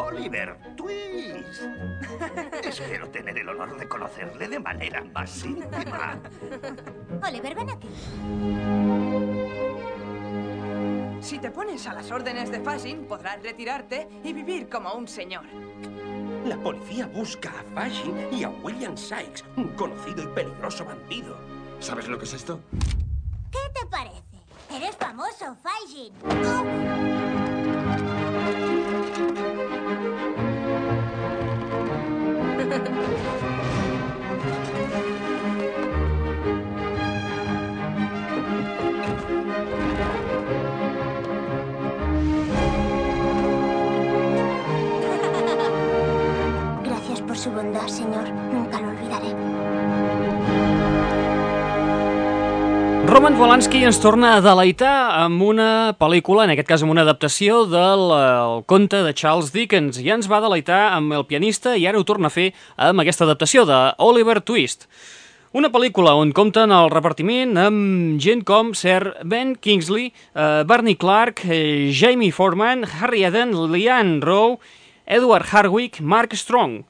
Oliver 0.00 0.56
Twist. 0.76 1.62
Espero 2.64 3.08
tener 3.10 3.38
el 3.38 3.48
honor 3.48 3.78
de 3.78 3.86
conocerle 3.86 4.48
de 4.48 4.58
manera 4.58 5.04
más 5.04 5.44
íntima. 5.44 6.18
Oliver, 7.26 7.54
ven 7.54 7.70
aquí. 7.70 7.88
si 11.20 11.38
te 11.38 11.50
pones 11.50 11.86
a 11.86 11.92
las 11.92 12.10
órdenes 12.10 12.50
de 12.50 12.60
Fashing, 12.60 13.06
podrás 13.06 13.42
retirarte 13.42 14.08
y 14.24 14.32
vivir 14.32 14.68
como 14.68 14.94
un 14.94 15.06
señor. 15.06 15.44
La 16.46 16.56
policía 16.56 17.06
busca 17.06 17.50
a 17.50 17.62
Fashin 17.74 18.28
y 18.32 18.42
a 18.44 18.48
William 18.48 18.96
Sykes, 18.96 19.44
un 19.56 19.68
conocido 19.74 20.22
y 20.22 20.26
peligroso 20.28 20.86
bandido. 20.86 21.36
¿Sabes 21.78 22.08
lo 22.08 22.18
que 22.18 22.24
es 22.24 22.32
esto? 22.32 22.60
¿Qué 23.50 23.58
te 23.78 23.86
parece? 23.86 24.22
Eres 24.70 24.96
famoso, 24.96 25.56
Faijin. 25.62 26.14
Gracias 46.84 47.20
por 47.22 47.36
su 47.36 47.50
bondad, 47.50 47.88
señor. 47.88 48.30
Nunca 48.52 48.80
lo 48.80 48.90
olvidaré. 48.90 49.49
Roman 53.10 53.34
Polanski 53.34 53.80
ens 53.82 53.96
torna 53.98 54.36
a 54.36 54.42
deleitar 54.44 54.92
amb 55.18 55.42
una 55.42 55.96
pel·lícula, 55.98 56.44
en 56.44 56.52
aquest 56.52 56.68
cas 56.68 56.82
amb 56.86 56.92
una 56.92 57.02
adaptació 57.02 57.64
del 57.66 58.04
eh, 58.14 58.18
el 58.38 58.60
conte 58.70 59.00
de 59.02 59.10
Charles 59.18 59.48
Dickens. 59.50 59.98
Ja 59.98 60.14
ens 60.14 60.28
va 60.30 60.38
deleitar 60.44 60.92
amb 60.94 61.16
El 61.16 61.24
pianista 61.26 61.72
i 61.74 61.88
ara 61.90 61.98
ho 61.98 62.06
torna 62.06 62.30
a 62.30 62.34
fer 62.34 62.52
amb 62.78 63.02
aquesta 63.02 63.26
adaptació 63.26 63.64
de 63.66 63.80
Oliver 64.06 64.36
Twist. 64.46 64.86
Una 65.58 65.72
pel·lícula 65.74 66.12
on 66.20 66.30
compten 66.30 66.70
el 66.70 66.92
repartiment 66.94 67.58
amb 67.58 68.22
gent 68.22 68.44
com 68.46 68.70
Sir 68.78 69.16
Ben 69.26 69.56
Kingsley, 69.58 70.12
eh, 70.14 70.62
Barney 70.62 70.94
Clark, 70.94 71.42
eh, 71.50 71.90
Jamie 71.90 72.30
Foreman, 72.30 72.86
Harry 73.00 73.24
Eden, 73.26 73.58
Leanne 73.74 74.22
Rowe, 74.22 74.62
Edward 75.04 75.50
Hardwick, 75.50 75.98
Mark 75.98 76.38
Strong. 76.38 76.84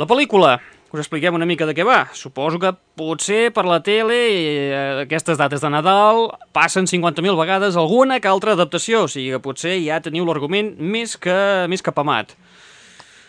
La 0.00 0.08
pel·lícula, 0.08 0.56
us 0.88 1.02
expliquem 1.02 1.36
una 1.36 1.46
mica 1.48 1.66
de 1.68 1.74
què 1.76 1.84
va. 1.84 2.06
Suposo 2.16 2.56
que 2.62 2.72
potser 2.96 3.50
per 3.52 3.66
la 3.68 3.82
tele 3.84 4.16
eh, 4.16 5.02
aquestes 5.04 5.36
dates 5.36 5.60
de 5.60 5.70
Nadal 5.72 6.30
passen 6.56 6.88
50.000 6.88 7.36
vegades 7.36 7.76
alguna 7.76 8.20
que 8.24 8.30
altra 8.30 8.54
adaptació, 8.56 9.04
o 9.04 9.10
sigui 9.12 9.34
que 9.34 9.42
potser 9.44 9.76
ja 9.84 10.00
teniu 10.00 10.24
l'argument 10.24 10.72
més 10.80 11.18
que, 11.20 11.36
més 11.68 11.84
que 11.84 11.92
pamat. 11.92 12.32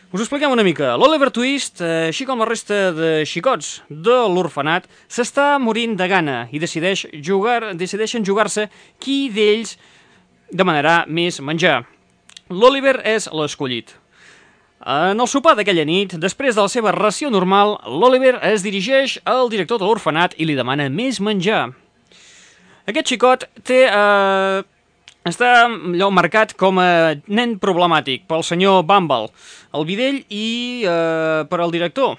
Us 0.09 0.23
expliquem 0.23 0.49
una 0.49 0.63
mica. 0.65 0.95
L'Oliver 0.97 1.29
Twist, 1.35 1.83
eh, 1.83 2.07
així 2.09 2.25
com 2.25 2.39
la 2.39 2.47
resta 2.47 2.93
de 2.95 3.11
xicots 3.29 3.83
de 3.91 4.15
l'orfenat, 4.31 4.87
s'està 5.11 5.51
morint 5.59 5.99
de 5.99 6.07
gana 6.09 6.39
i 6.55 6.63
decideix 6.63 7.05
jugar, 7.21 7.75
decideixen 7.77 8.25
jugar-se 8.25 8.69
qui 8.97 9.27
d'ells 9.29 9.75
demanarà 10.49 11.03
més 11.05 11.43
menjar. 11.43 11.83
L'Oliver 12.49 13.01
és 13.05 13.27
l'escollit. 13.29 13.98
En 14.79 15.19
el 15.19 15.27
sopar 15.27 15.57
d'aquella 15.59 15.83
nit, 15.83 16.13
després 16.15 16.55
de 16.55 16.63
la 16.63 16.71
seva 16.71 16.93
ració 16.95 17.27
normal, 17.29 17.75
l'Oliver 17.83 18.37
es 18.47 18.63
dirigeix 18.63 19.17
al 19.27 19.51
director 19.51 19.79
de 19.79 19.83
l'orfenat 19.83 20.37
i 20.39 20.47
li 20.47 20.55
demana 20.55 20.87
més 20.89 21.19
menjar. 21.19 21.69
Aquest 22.87 23.11
xicot 23.11 23.47
té... 23.67 23.85
Eh, 23.91 24.67
està 25.27 25.49
allò 25.67 26.07
marcat 26.15 26.55
com 26.57 26.79
a 26.79 27.15
nen 27.27 27.57
problemàtic 27.59 28.23
pel 28.25 28.41
senyor 28.47 28.85
Bumble, 28.87 29.27
el 29.75 29.85
videll 29.85 30.21
i 30.31 30.85
eh, 30.87 31.43
per 31.49 31.59
al 31.59 31.75
director. 31.75 32.15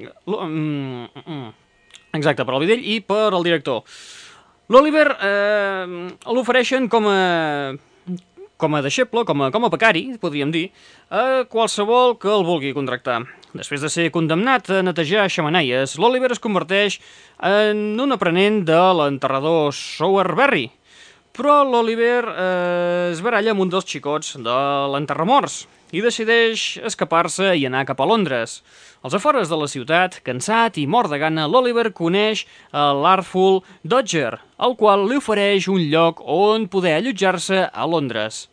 L 0.00 0.38
mm, 0.48 1.24
mm. 1.26 1.52
Exacte, 2.16 2.46
per 2.48 2.56
al 2.56 2.64
videll 2.64 2.80
i 2.80 2.98
per 3.04 3.28
al 3.28 3.44
director. 3.44 3.84
L'Oliver 4.72 5.06
eh, 5.12 5.84
l'ofereixen 6.24 6.88
com 6.88 7.06
a 7.12 7.20
com 8.58 8.74
a 8.74 8.82
deixeble, 8.82 9.22
com 9.24 9.46
a, 9.46 9.52
com 9.54 9.64
a 9.64 9.70
becari, 9.70 10.02
podríem 10.20 10.50
dir, 10.50 10.66
a 11.08 11.46
qualsevol 11.48 12.16
que 12.18 12.30
el 12.34 12.44
vulgui 12.46 12.74
contractar. 12.74 13.22
Després 13.54 13.80
de 13.80 13.90
ser 13.92 14.10
condemnat 14.12 14.68
a 14.74 14.82
netejar 14.84 15.28
xamanaies, 15.32 15.94
l'Oliver 16.02 16.34
es 16.34 16.42
converteix 16.42 16.98
en 17.38 17.94
un 18.02 18.12
aprenent 18.12 18.64
de 18.68 18.82
l'enterrador 18.98 19.70
Sowerberry. 19.72 20.66
Però 21.38 21.62
l'Oliver 21.62 22.24
eh, 22.26 23.10
es 23.14 23.22
baralla 23.22 23.54
amb 23.54 23.62
un 23.62 23.70
dels 23.70 23.86
xicots 23.86 24.34
de 24.42 24.60
l'enterramorts 24.92 25.62
i 25.92 26.02
decideix 26.04 26.78
escapar-se 26.84 27.54
i 27.56 27.64
anar 27.68 27.86
cap 27.88 28.00
a 28.00 28.06
Londres. 28.08 28.60
Als 29.02 29.14
afores 29.16 29.48
de 29.48 29.56
la 29.56 29.68
ciutat, 29.70 30.18
cansat 30.26 30.78
i 30.82 30.86
mort 30.90 31.10
de 31.12 31.18
gana, 31.22 31.46
l'Oliver 31.48 31.92
coneix 31.96 32.44
a 32.72 32.90
l'Artful 32.92 33.62
Dodger, 33.84 34.38
el 34.60 34.76
qual 34.76 35.06
li 35.08 35.18
ofereix 35.20 35.68
un 35.72 35.84
lloc 35.92 36.20
on 36.24 36.68
poder 36.68 36.98
allotjar-se 36.98 37.64
a 37.72 37.86
Londres. 37.86 38.48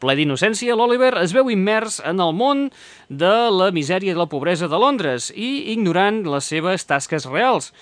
Ple 0.00 0.14
d'innocència, 0.18 0.76
l'Oliver 0.76 1.14
es 1.22 1.32
veu 1.32 1.48
immers 1.50 1.98
en 2.04 2.20
el 2.20 2.34
món 2.36 2.68
de 3.08 3.34
la 3.50 3.70
misèria 3.72 4.12
i 4.12 4.18
la 4.18 4.28
pobresa 4.28 4.68
de 4.68 4.78
Londres 4.78 5.30
i 5.34 5.72
ignorant 5.72 6.22
les 6.28 6.52
seves 6.52 6.84
tasques 6.84 7.26
reals. 7.32 7.72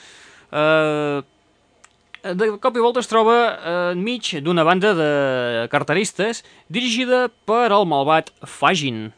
Eh, 0.54 1.22
de 2.32 2.54
cop 2.56 2.76
i 2.76 2.80
volta 2.80 3.02
es 3.04 3.10
troba 3.10 3.36
enmig 3.92 4.30
d'una 4.40 4.64
banda 4.64 4.94
de 4.96 5.10
carteristes 5.72 6.40
dirigida 6.72 7.26
per 7.44 7.68
el 7.68 7.84
malvat 7.84 8.32
Fagin. 8.48 9.10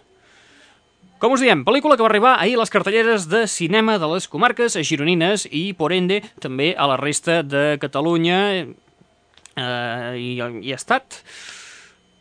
Com 1.17 1.33
us 1.33 1.41
diem, 1.41 1.63
pel·lícula 1.65 1.95
que 1.97 2.05
va 2.05 2.11
arribar 2.11 2.35
ahir 2.37 2.59
a 2.59 2.61
les 2.61 2.73
cartelleres 2.73 3.29
de 3.31 3.47
cinema 3.49 3.95
de 3.97 4.09
les 4.11 4.27
comarques 4.29 4.75
gironines 4.85 5.47
i, 5.49 5.71
por 5.73 5.95
ende, 5.97 6.19
també 6.45 6.75
a 6.77 6.91
la 6.91 6.99
resta 7.01 7.39
de 7.41 7.79
Catalunya 7.81 8.41
eh, 8.67 10.13
i, 10.21 10.35
i 10.61 10.75
estat. 10.77 11.23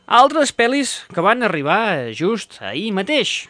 Altres 0.05 0.53
pel·lis 0.55 1.01
que 1.11 1.25
van 1.25 1.43
arribar 1.43 2.13
just 2.15 2.61
ahir 2.61 2.93
mateix. 2.95 3.49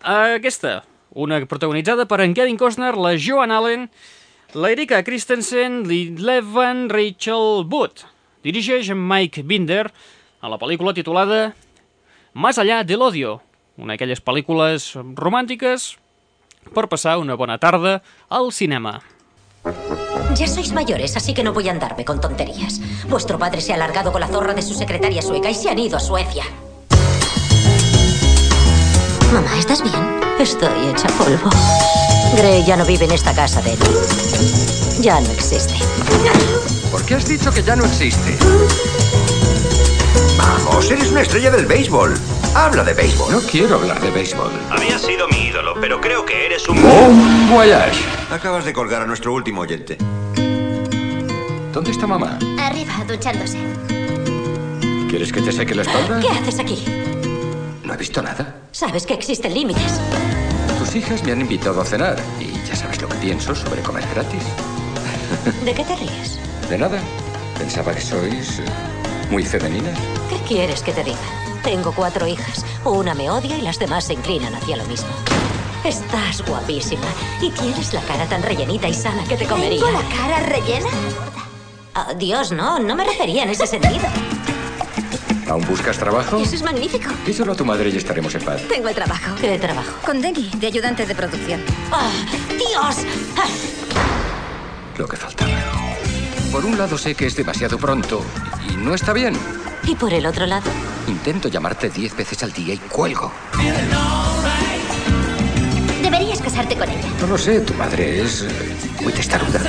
Aquesta, 0.00 0.78
una 1.12 1.42
protagonitzada 1.44 2.08
per 2.08 2.22
en 2.24 2.32
Kevin 2.38 2.56
Costner, 2.56 2.94
la 2.96 3.18
Joan 3.20 3.52
Allen, 3.52 3.90
l'Erika 4.54 5.02
Christensen, 5.02 5.82
l'Evan 5.88 6.88
Rachel 6.88 7.66
Wood. 7.66 8.04
Dirigeix 8.44 8.92
Mike 8.94 9.42
Binder 9.42 9.88
a 10.40 10.48
la 10.48 10.58
pel·lícula 10.58 10.94
titulada 10.94 11.54
Más 12.34 12.58
allá 12.58 12.84
del 12.84 13.02
odio, 13.02 13.40
una 13.76 13.94
d'aquelles 13.94 14.22
pel·lícules 14.22 14.92
romàntiques 15.18 15.94
per 16.74 16.88
passar 16.88 17.18
una 17.18 17.34
bona 17.34 17.58
tarda 17.58 18.00
al 18.28 18.52
cinema. 18.52 19.00
Ya 20.34 20.46
sois 20.46 20.72
mayores, 20.72 21.16
así 21.16 21.32
que 21.32 21.44
no 21.44 21.52
voy 21.52 21.68
a 21.68 21.72
andarme 21.72 22.04
con 22.04 22.20
tonterías. 22.20 22.80
Vuestro 23.08 23.38
padre 23.38 23.60
se 23.60 23.72
ha 23.72 23.76
largado 23.76 24.12
con 24.12 24.20
la 24.20 24.28
zorra 24.28 24.54
de 24.54 24.62
su 24.62 24.74
secretaria 24.74 25.22
sueca 25.22 25.50
y 25.50 25.54
se 25.54 25.70
han 25.70 25.78
ido 25.78 25.96
a 25.96 26.00
Suecia. 26.00 26.44
Mamá, 29.32 29.58
¿estás 29.58 29.82
bien? 29.82 30.20
Estoy 30.38 30.90
hecha 30.90 31.08
polvo. 31.18 31.50
Gray 32.36 32.64
ya 32.64 32.76
no 32.76 32.84
vive 32.84 33.04
en 33.04 33.12
esta 33.12 33.34
casa, 33.34 33.60
Daddy. 33.60 33.76
Ya 35.00 35.20
no 35.20 35.30
existe. 35.30 35.74
¿Por 36.90 37.04
qué 37.04 37.14
has 37.14 37.26
dicho 37.26 37.52
que 37.52 37.62
ya 37.62 37.76
no 37.76 37.84
existe? 37.84 38.36
Vamos, 40.38 40.90
eres 40.90 41.10
una 41.10 41.22
estrella 41.22 41.50
del 41.50 41.66
béisbol. 41.66 42.14
Habla 42.54 42.84
de 42.84 42.94
béisbol. 42.94 43.32
No 43.32 43.40
quiero 43.40 43.76
hablar 43.76 44.00
de 44.00 44.10
béisbol. 44.10 44.50
Había 44.70 44.98
sido 44.98 45.28
mi 45.28 45.46
ídolo, 45.48 45.74
pero 45.80 46.00
creo 46.00 46.24
que 46.24 46.46
eres 46.46 46.68
un... 46.68 46.82
Bon 46.82 47.50
voyage. 47.50 48.00
Acabas 48.30 48.64
de 48.64 48.72
colgar 48.72 49.02
a 49.02 49.06
nuestro 49.06 49.32
último 49.32 49.62
oyente. 49.62 49.96
¿Dónde 51.72 51.90
está 51.90 52.06
mamá? 52.06 52.38
Arriba, 52.60 52.92
duchándose. 53.06 53.58
¿Quieres 55.08 55.32
que 55.32 55.40
te 55.40 55.52
seque 55.52 55.74
la 55.74 55.82
espalda? 55.82 56.20
¿Qué 56.20 56.28
haces 56.28 56.58
aquí? 56.58 56.84
No 57.84 57.94
he 57.94 57.96
visto 57.96 58.22
nada. 58.22 58.56
Sabes 58.72 59.06
que 59.06 59.14
existen 59.14 59.54
límites. 59.54 60.00
Tus 60.84 60.96
hijas 60.96 61.24
me 61.24 61.32
han 61.32 61.40
invitado 61.40 61.80
a 61.80 61.84
cenar 61.86 62.22
y 62.38 62.52
ya 62.68 62.76
sabes 62.76 63.00
lo 63.00 63.08
que 63.08 63.16
pienso 63.16 63.54
sobre 63.54 63.80
comer 63.80 64.06
gratis. 64.14 64.42
¿De 65.64 65.72
qué 65.72 65.82
te 65.82 65.96
ríes? 65.96 66.38
De 66.68 66.76
nada. 66.76 67.00
Pensaba 67.58 67.94
que 67.94 68.02
sois 68.02 68.58
eh, 68.58 68.64
muy 69.30 69.46
femeninas. 69.46 69.98
¿Qué 70.28 70.36
quieres 70.46 70.82
que 70.82 70.92
te 70.92 71.02
diga? 71.02 71.16
Tengo 71.62 71.90
cuatro 71.94 72.26
hijas. 72.26 72.66
Una 72.84 73.14
me 73.14 73.30
odia 73.30 73.56
y 73.56 73.62
las 73.62 73.78
demás 73.78 74.04
se 74.04 74.12
inclinan 74.12 74.54
hacia 74.54 74.76
lo 74.76 74.84
mismo. 74.84 75.08
Estás 75.84 76.46
guapísima 76.46 77.08
y 77.40 77.50
tienes 77.52 77.94
la 77.94 78.02
cara 78.02 78.26
tan 78.26 78.42
rellenita 78.42 78.86
y 78.86 78.92
sana 78.92 79.24
que 79.24 79.38
te 79.38 79.46
comería. 79.46 79.82
¿Tengo 79.82 79.98
la 79.98 80.06
cara 80.14 80.40
rellena? 80.40 80.90
Ah, 81.94 82.12
Dios, 82.14 82.52
no, 82.52 82.78
no 82.78 82.94
me 82.94 83.04
refería 83.04 83.44
en 83.44 83.48
ese 83.48 83.66
sentido. 83.66 84.06
¿Aún 85.48 85.64
buscas 85.66 85.98
trabajo? 85.98 86.38
Eso 86.38 86.54
es 86.54 86.62
magnífico. 86.62 87.10
Díselo 87.26 87.52
a 87.52 87.54
tu 87.56 87.64
madre 87.64 87.90
y 87.90 87.96
estaremos 87.96 88.34
en 88.34 88.42
paz. 88.42 88.62
Tengo 88.68 88.88
el 88.88 88.94
trabajo. 88.94 89.34
¿Qué 89.40 89.58
trabajo? 89.58 89.92
Con 90.04 90.20
Denny, 90.20 90.50
de 90.58 90.66
ayudante 90.66 91.06
de 91.06 91.14
producción. 91.14 91.60
¡Ah, 91.92 92.10
¡Dios! 92.48 93.06
Ah, 93.36 93.48
Lo 94.96 95.06
que 95.06 95.16
faltaba. 95.16 95.50
Por 96.50 96.64
un 96.64 96.78
lado 96.78 96.96
sé 96.96 97.14
que 97.14 97.26
es 97.26 97.36
demasiado 97.36 97.78
pronto 97.78 98.24
y 98.70 98.76
no 98.76 98.94
está 98.94 99.12
bien. 99.12 99.36
¿Y 99.86 99.94
por 99.96 100.12
el 100.14 100.24
otro 100.26 100.46
lado? 100.46 100.70
Intento 101.08 101.48
llamarte 101.48 101.90
diez 101.90 102.16
veces 102.16 102.42
al 102.42 102.52
día 102.52 102.74
y 102.74 102.78
cuelgo. 102.78 103.30
Deberías 106.02 106.40
casarte 106.40 106.76
con 106.76 106.88
ella. 106.88 107.08
No 107.20 107.26
lo 107.26 107.36
sé, 107.38 107.60
tu 107.60 107.74
madre 107.74 108.22
es 108.22 108.44
muy 109.02 109.12
testaruda. 109.12 109.60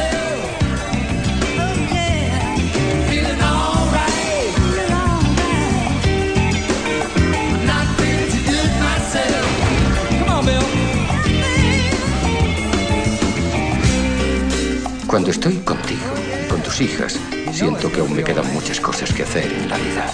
Cuando 15.15 15.31
estoy 15.31 15.55
contigo 15.59 16.13
con 16.49 16.61
tus 16.61 16.81
hijas, 16.81 17.17
siento 17.53 17.89
que 17.89 18.01
aún 18.01 18.13
me 18.13 18.21
quedan 18.21 18.53
muchas 18.53 18.81
cosas 18.81 19.13
que 19.13 19.23
hacer 19.23 19.49
en 19.49 19.69
la 19.69 19.77
vida. 19.77 20.11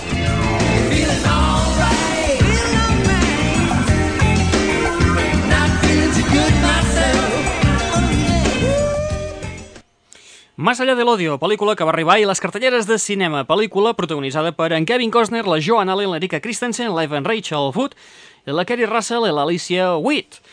Más 10.55 10.79
allá 10.79 10.93
del 10.93 11.07
odio, 11.07 11.39
pel·lícula 11.39 11.75
que 11.75 11.83
va 11.83 11.89
arribar 11.89 12.19
i 12.21 12.27
les 12.29 12.37
cartelleres 12.39 12.85
de 12.85 12.99
cinema, 13.01 13.47
pel·lícula 13.49 13.95
protagonitzada 13.97 14.51
per 14.53 14.69
en 14.77 14.85
Kevin 14.85 15.09
Costner, 15.09 15.47
la 15.49 15.57
Joan 15.57 15.89
Allen, 15.89 16.11
l'Erika 16.13 16.37
Christensen, 16.45 16.93
l'Evan 16.93 17.25
Rachel 17.25 17.73
Wood, 17.73 17.97
la 18.45 18.69
Kerry 18.69 18.85
Russell 18.85 19.25
i 19.25 19.33
l'Alicia 19.33 19.95
Witt. 19.97 20.43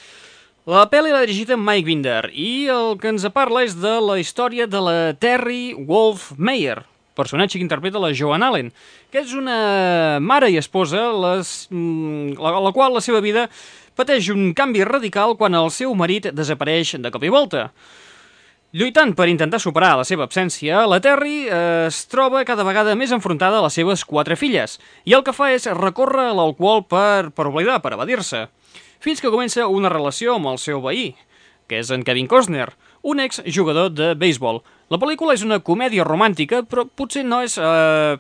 La 0.69 0.83
pel·li 0.85 1.09
l'ha 1.09 1.23
dirigit 1.23 1.49
en 1.55 1.63
Mike 1.65 1.87
Binder 1.87 2.27
i 2.37 2.67
el 2.69 2.99
que 3.01 3.09
ens 3.09 3.23
parla 3.33 3.63
és 3.65 3.73
de 3.81 3.95
la 4.05 4.19
història 4.21 4.67
de 4.69 4.83
la 4.85 4.97
Terry 5.17 5.73
Wolf 5.73 6.35
Meyer, 6.37 6.83
personatge 7.17 7.57
que 7.57 7.65
interpreta 7.65 8.03
la 8.03 8.11
Joan 8.13 8.45
Allen, 8.45 8.69
que 9.09 9.23
és 9.23 9.33
una 9.33 10.19
mare 10.21 10.51
i 10.53 10.59
esposa 10.61 11.07
les, 11.23 11.55
mm, 11.73 12.37
la, 12.37 12.53
la 12.67 12.75
qual 12.77 12.93
la 12.93 13.01
seva 13.01 13.23
vida 13.25 13.47
pateix 13.97 14.29
un 14.35 14.53
canvi 14.53 14.85
radical 14.85 15.39
quan 15.41 15.57
el 15.57 15.73
seu 15.73 15.97
marit 15.97 16.29
desapareix 16.37 16.99
de 17.01 17.15
cop 17.17 17.25
i 17.25 17.33
volta. 17.33 17.71
Lluitant 18.77 19.17
per 19.17 19.31
intentar 19.33 19.63
superar 19.65 19.95
la 19.97 20.05
seva 20.05 20.29
absència, 20.29 20.85
la 20.85 21.01
Terry 21.01 21.47
eh, 21.49 21.89
es 21.89 22.05
troba 22.13 22.45
cada 22.45 22.69
vegada 22.69 22.93
més 22.93 23.17
enfrontada 23.17 23.57
a 23.57 23.65
les 23.65 23.81
seves 23.81 24.05
quatre 24.05 24.37
filles, 24.37 24.77
i 25.09 25.17
el 25.17 25.25
que 25.25 25.33
fa 25.33 25.49
és 25.57 25.65
recórrer 25.81 26.29
a 26.29 26.37
l'alcohol 26.37 26.85
per, 26.85 27.31
per 27.33 27.49
oblidar, 27.49 27.81
per 27.81 27.97
evadir-se, 27.97 28.51
fins 29.01 29.23
que 29.23 29.33
comença 29.33 29.69
una 29.69 29.93
relació 29.93 30.37
amb 30.37 30.51
el 30.53 30.61
seu 30.63 30.83
veí, 30.85 31.13
que 31.69 31.81
és 31.83 31.91
en 31.95 32.05
Kevin 32.07 32.29
Costner, 32.31 32.71
un 33.03 33.21
ex-jugador 33.21 33.93
de 33.95 34.15
béisbol. 34.19 34.63
La 34.91 34.99
pel·lícula 35.01 35.37
és 35.37 35.45
una 35.45 35.61
comèdia 35.61 36.07
romàntica, 36.07 36.63
però 36.67 36.87
potser 36.89 37.25
no 37.27 37.43
és 37.45 37.59
eh, 37.61 38.17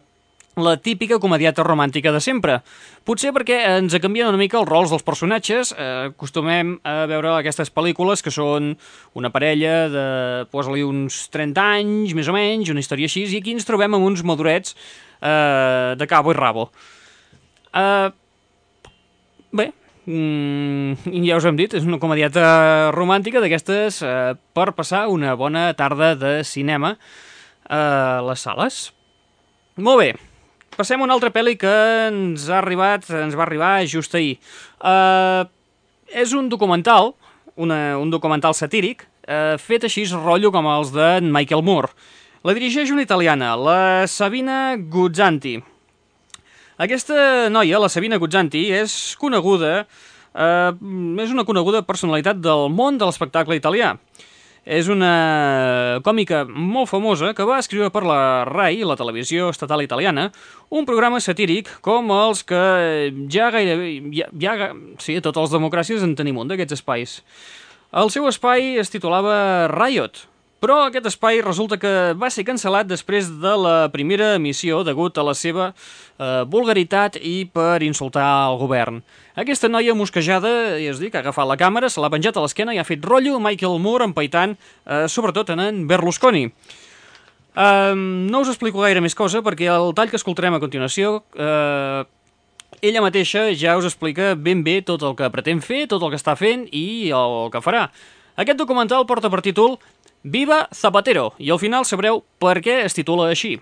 la 0.59 0.77
típica 0.77 1.19
comediata 1.19 1.63
romàntica 1.63 2.13
de 2.13 2.21
sempre. 2.21 2.59
Potser 3.07 3.33
perquè 3.35 3.59
ens 3.79 3.97
canvien 4.03 4.29
una 4.29 4.41
mica 4.41 4.59
els 4.61 4.69
rols 4.69 4.93
dels 4.93 5.07
personatges. 5.07 5.73
Eh, 5.73 6.11
acostumem 6.13 6.77
a 6.85 7.07
veure 7.11 7.37
aquestes 7.39 7.73
pel·lícules 7.75 8.23
que 8.25 8.35
són 8.35 8.75
una 9.19 9.33
parella 9.35 9.75
de, 9.93 10.07
posa-li 10.53 10.85
uns 10.87 11.27
30 11.35 11.67
anys, 11.79 12.15
més 12.19 12.29
o 12.29 12.37
menys, 12.37 12.73
una 12.75 12.85
història 12.85 13.11
així, 13.11 13.25
i 13.27 13.41
aquí 13.41 13.57
ens 13.57 13.69
trobem 13.69 13.97
amb 13.97 14.11
uns 14.11 14.25
madurets 14.27 14.77
eh, 15.23 15.95
de 15.99 16.11
cabo 16.11 16.35
i 16.35 16.39
rabo. 16.39 16.69
Eh, 17.73 18.09
bé, 19.53 19.71
mm, 20.09 21.25
ja 21.29 21.39
us 21.39 21.47
hem 21.49 21.59
dit, 21.59 21.75
és 21.77 21.87
una 21.87 22.01
comediata 22.01 22.91
romàntica 22.97 23.43
d'aquestes 23.45 24.01
eh, 24.03 24.35
per 24.57 24.73
passar 24.77 25.07
una 25.13 25.35
bona 25.37 25.69
tarda 25.79 26.15
de 26.19 26.33
cinema 26.49 26.97
a 27.69 27.83
les 28.25 28.43
sales. 28.43 28.81
Molt 29.79 30.01
bé, 30.01 30.09
passem 30.79 31.01
a 31.01 31.07
una 31.07 31.15
altra 31.15 31.31
pel·li 31.35 31.55
que 31.61 31.75
ens 32.09 32.49
ha 32.51 32.59
arribat, 32.63 33.07
ens 33.15 33.37
va 33.39 33.45
arribar 33.45 33.73
just 33.87 34.17
ahir. 34.19 34.39
Uh, 34.81 35.45
és 36.09 36.33
un 36.35 36.49
documental, 36.51 37.13
una, 37.55 37.99
un 38.01 38.11
documental 38.11 38.57
satíric, 38.59 39.05
uh, 39.29 39.55
fet 39.61 39.87
així 39.87 40.07
rotllo 40.15 40.51
com 40.55 40.67
els 40.73 40.95
de 40.95 41.19
Michael 41.23 41.63
Moore. 41.67 41.93
La 42.47 42.55
dirigeix 42.55 42.91
una 42.95 43.03
italiana, 43.03 43.55
la 43.59 44.07
Sabina 44.07 44.77
Guzzanti. 44.79 45.59
Aquesta 46.79 47.49
noia, 47.51 47.81
la 47.83 47.89
Sabina 47.91 48.21
Guzzanti, 48.23 48.69
és 48.71 48.93
coneguda, 49.19 49.81
eh, 50.31 50.71
és 51.25 51.33
una 51.35 51.43
coneguda 51.43 51.83
personalitat 51.83 52.39
del 52.39 52.69
món 52.71 53.01
de 53.01 53.09
l'espectacle 53.09 53.59
italià. 53.59 53.97
És 54.63 54.87
una 54.87 55.99
còmica 56.07 56.45
molt 56.47 56.87
famosa 56.89 57.33
que 57.35 57.43
va 57.43 57.59
escriure 57.59 57.91
per 57.91 58.05
la 58.07 58.45
RAI, 58.45 58.85
la 58.85 58.95
televisió 58.95 59.49
estatal 59.51 59.83
italiana, 59.83 60.31
un 60.71 60.87
programa 60.87 61.19
satíric 61.19 61.67
com 61.83 62.13
els 62.15 62.45
que 62.47 62.63
ja 63.27 63.51
gairebé... 63.51 63.91
Ja, 64.15 64.31
ja, 64.39 64.73
sí, 65.03 65.17
a 65.19 65.25
totes 65.25 65.49
les 65.49 65.59
democràcies 65.59 66.07
en 66.07 66.15
tenim 66.15 66.39
un 66.39 66.47
d'aquests 66.47 66.79
espais. 66.79 67.23
El 67.91 68.15
seu 68.15 68.29
espai 68.31 68.77
es 68.79 68.95
titulava 68.95 69.67
Riot, 69.75 70.29
però 70.63 70.81
aquest 70.87 71.07
espai 71.11 71.41
resulta 71.45 71.79
que 71.79 71.93
va 72.19 72.31
ser 72.35 72.45
cancel·lat 72.47 72.89
després 72.91 73.31
de 73.43 73.55
la 73.61 73.77
primera 73.95 74.33
emissió 74.39 74.83
degut 74.87 75.19
a 75.19 75.25
la 75.27 75.35
seva 75.39 75.71
eh, 75.71 76.43
vulgaritat 76.51 77.21
i 77.23 77.47
per 77.53 77.83
insultar 77.87 78.27
el 78.49 78.59
govern. 78.61 79.01
Aquesta 79.39 79.71
noia 79.71 79.95
mosquejada, 79.95 80.51
ja 80.83 80.91
es 80.91 81.01
dic, 81.03 81.15
ha 81.15 81.23
agafat 81.23 81.47
la 81.47 81.59
càmera, 81.61 81.91
se 81.91 82.03
l'ha 82.03 82.11
penjat 82.11 82.37
a 82.37 82.45
l'esquena 82.45 82.75
i 82.75 82.83
ha 82.83 82.87
fet 82.87 83.07
rotllo 83.07 83.39
Michael 83.43 83.79
Moore 83.79 84.11
empaitant, 84.11 84.59
eh, 84.87 85.07
sobretot 85.07 85.55
en 85.55 85.63
en 85.69 85.87
Berlusconi. 85.87 86.49
Um, 87.59 88.29
no 88.31 88.45
us 88.45 88.53
explico 88.53 88.85
gaire 88.85 89.01
més 89.03 89.17
cosa 89.19 89.41
perquè 89.43 89.67
el 89.73 89.91
tall 89.97 90.11
que 90.13 90.19
escoltarem 90.21 90.55
a 90.55 90.61
continuació 90.63 91.25
eh, 91.35 92.05
ella 92.83 93.03
mateixa 93.03 93.49
ja 93.59 93.75
us 93.79 93.89
explica 93.89 94.35
ben 94.39 94.63
bé 94.63 94.79
tot 94.87 95.03
el 95.03 95.17
que 95.19 95.31
pretén 95.33 95.63
fer, 95.65 95.87
tot 95.91 96.03
el 96.05 96.13
que 96.13 96.21
està 96.21 96.37
fent 96.39 96.67
i 96.71 97.11
el 97.15 97.51
que 97.51 97.63
farà. 97.65 97.89
Aquest 98.39 98.61
documental 98.61 99.07
porta 99.07 99.31
per 99.33 99.41
títol 99.43 99.79
Viva 100.23 100.69
Zapatero 100.75 101.33
i 101.39 101.51
al 101.51 101.61
final 101.63 101.85
sabreu 101.87 102.25
per 102.39 102.59
què 102.65 102.83
es 102.85 102.95
titula 102.95 103.29
així. 103.31 103.59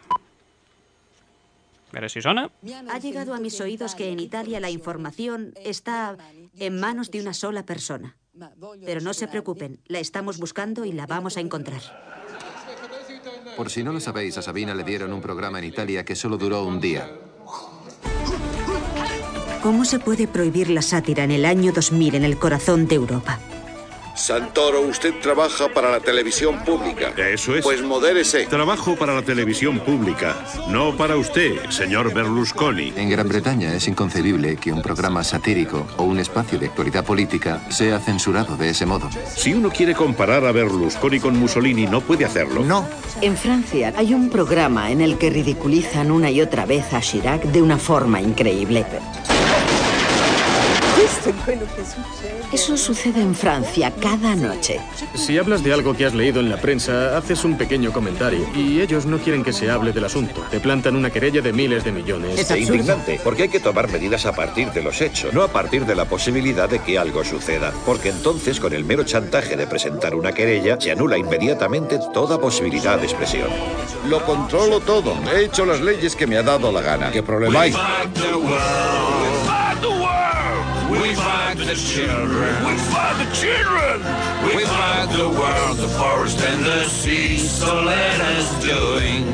veure 1.96 2.08
si 2.08 2.20
sona. 2.20 2.50
Ha 2.90 2.98
llegado 2.98 3.32
a 3.34 3.40
mis 3.40 3.60
oídos 3.60 3.94
que 3.94 4.10
en 4.10 4.20
Italia 4.20 4.60
la 4.60 4.70
información 4.70 5.54
está 5.64 6.16
en 6.58 6.78
manos 6.78 7.10
de 7.10 7.20
una 7.20 7.32
sola 7.32 7.64
persona. 7.64 8.16
Pero 8.84 9.00
no 9.00 9.14
se 9.14 9.28
preocupen, 9.28 9.80
la 9.86 9.98
estamos 9.98 10.38
buscando 10.38 10.84
y 10.84 10.92
la 10.92 11.06
vamos 11.06 11.38
a 11.38 11.40
encontrar. 11.40 11.80
Por 13.56 13.70
si 13.70 13.82
no 13.82 13.92
lo 13.92 14.00
sabéis, 14.00 14.36
a 14.36 14.42
Sabina 14.42 14.74
le 14.74 14.84
dieron 14.84 15.12
un 15.12 15.22
programa 15.22 15.58
en 15.58 15.64
Italia 15.64 16.04
que 16.04 16.14
solo 16.14 16.36
duró 16.36 16.64
un 16.64 16.80
día. 16.80 17.10
¿Cómo 19.62 19.84
se 19.86 19.98
puede 19.98 20.28
prohibir 20.28 20.68
la 20.68 20.82
sátira 20.82 21.24
en 21.24 21.30
el 21.30 21.44
año 21.46 21.72
2000 21.72 22.16
en 22.16 22.24
el 22.24 22.38
corazón 22.38 22.86
de 22.86 22.96
Europa? 22.96 23.40
Santoro, 24.16 24.80
usted 24.80 25.14
trabaja 25.20 25.68
para 25.68 25.90
la 25.90 26.00
televisión 26.00 26.64
pública. 26.64 27.12
Eso 27.18 27.54
es. 27.54 27.62
Pues 27.62 27.82
modérese. 27.82 28.46
Trabajo 28.46 28.96
para 28.96 29.14
la 29.14 29.20
televisión 29.20 29.78
pública, 29.80 30.34
no 30.68 30.96
para 30.96 31.16
usted, 31.16 31.68
señor 31.68 32.14
Berlusconi. 32.14 32.94
En 32.96 33.10
Gran 33.10 33.28
Bretaña 33.28 33.74
es 33.74 33.86
inconcebible 33.86 34.56
que 34.56 34.72
un 34.72 34.80
programa 34.80 35.22
satírico 35.22 35.86
o 35.98 36.04
un 36.04 36.18
espacio 36.18 36.58
de 36.58 36.66
actualidad 36.66 37.04
política 37.04 37.60
sea 37.68 38.00
censurado 38.00 38.56
de 38.56 38.70
ese 38.70 38.86
modo. 38.86 39.10
Si 39.36 39.52
uno 39.52 39.68
quiere 39.68 39.94
comparar 39.94 40.46
a 40.46 40.52
Berlusconi 40.52 41.20
con 41.20 41.38
Mussolini, 41.38 41.86
no 41.86 42.00
puede 42.00 42.24
hacerlo. 42.24 42.64
No. 42.64 42.88
En 43.20 43.36
Francia 43.36 43.92
hay 43.96 44.14
un 44.14 44.30
programa 44.30 44.90
en 44.90 45.02
el 45.02 45.18
que 45.18 45.28
ridiculizan 45.28 46.10
una 46.10 46.30
y 46.30 46.40
otra 46.40 46.64
vez 46.64 46.90
a 46.94 47.02
Chirac 47.02 47.42
de 47.42 47.60
una 47.60 47.76
forma 47.76 48.22
increíble. 48.22 48.86
Eso 52.52 52.76
sucede 52.76 53.20
en 53.20 53.34
Francia 53.34 53.92
cada 54.00 54.34
noche. 54.34 54.80
Si 55.14 55.36
hablas 55.36 55.62
de 55.62 55.72
algo 55.72 55.94
que 55.94 56.06
has 56.06 56.14
leído 56.14 56.40
en 56.40 56.48
la 56.48 56.56
prensa, 56.56 57.16
haces 57.16 57.44
un 57.44 57.58
pequeño 57.58 57.92
comentario 57.92 58.46
y 58.54 58.80
ellos 58.80 59.04
no 59.04 59.18
quieren 59.18 59.44
que 59.44 59.52
se 59.52 59.70
hable 59.70 59.92
del 59.92 60.04
asunto. 60.04 60.42
Te 60.50 60.60
plantan 60.60 60.96
una 60.96 61.10
querella 61.10 61.42
de 61.42 61.52
miles 61.52 61.84
de 61.84 61.92
millones. 61.92 62.38
Es 62.38 62.50
indignante, 62.50 63.20
porque 63.22 63.44
hay 63.44 63.48
que 63.48 63.60
tomar 63.60 63.90
medidas 63.90 64.26
a 64.26 64.32
partir 64.32 64.70
de 64.72 64.82
los 64.82 65.00
hechos, 65.00 65.34
no 65.34 65.42
a 65.42 65.48
partir 65.48 65.84
de 65.84 65.94
la 65.94 66.06
posibilidad 66.06 66.68
de 66.68 66.78
que 66.78 66.98
algo 66.98 67.24
suceda. 67.24 67.72
Porque 67.84 68.08
entonces, 68.08 68.58
con 68.60 68.72
el 68.72 68.84
mero 68.84 69.04
chantaje 69.04 69.56
de 69.56 69.66
presentar 69.66 70.14
una 70.14 70.32
querella, 70.32 70.80
se 70.80 70.92
anula 70.92 71.18
inmediatamente 71.18 71.98
toda 72.14 72.40
posibilidad 72.40 72.98
de 72.98 73.06
expresión. 73.06 73.48
Lo 74.08 74.24
controlo 74.24 74.80
todo. 74.80 75.14
He 75.34 75.44
hecho 75.44 75.66
las 75.66 75.80
leyes 75.80 76.16
que 76.16 76.26
me 76.26 76.36
ha 76.36 76.42
dado 76.42 76.72
la 76.72 76.80
gana. 76.80 77.10
¿Qué 77.10 77.22
problema 77.22 77.62
hay? 77.62 77.74
We 81.06 81.14
fight 81.14 81.56
the 81.58 81.76
children. 81.76 82.66
We 82.66 82.76
fight 82.90 83.16
the 83.22 83.30
children. 83.32 84.02
We 84.44 84.64
fight 84.64 85.06
the 85.12 85.28
world, 85.28 85.76
the 85.78 85.86
forest 85.86 86.40
and 86.40 86.64
the 86.64 86.84
sea. 86.88 87.38
So 87.38 87.82
let 87.82 88.20
us 88.20 88.50
doing. 88.60 89.24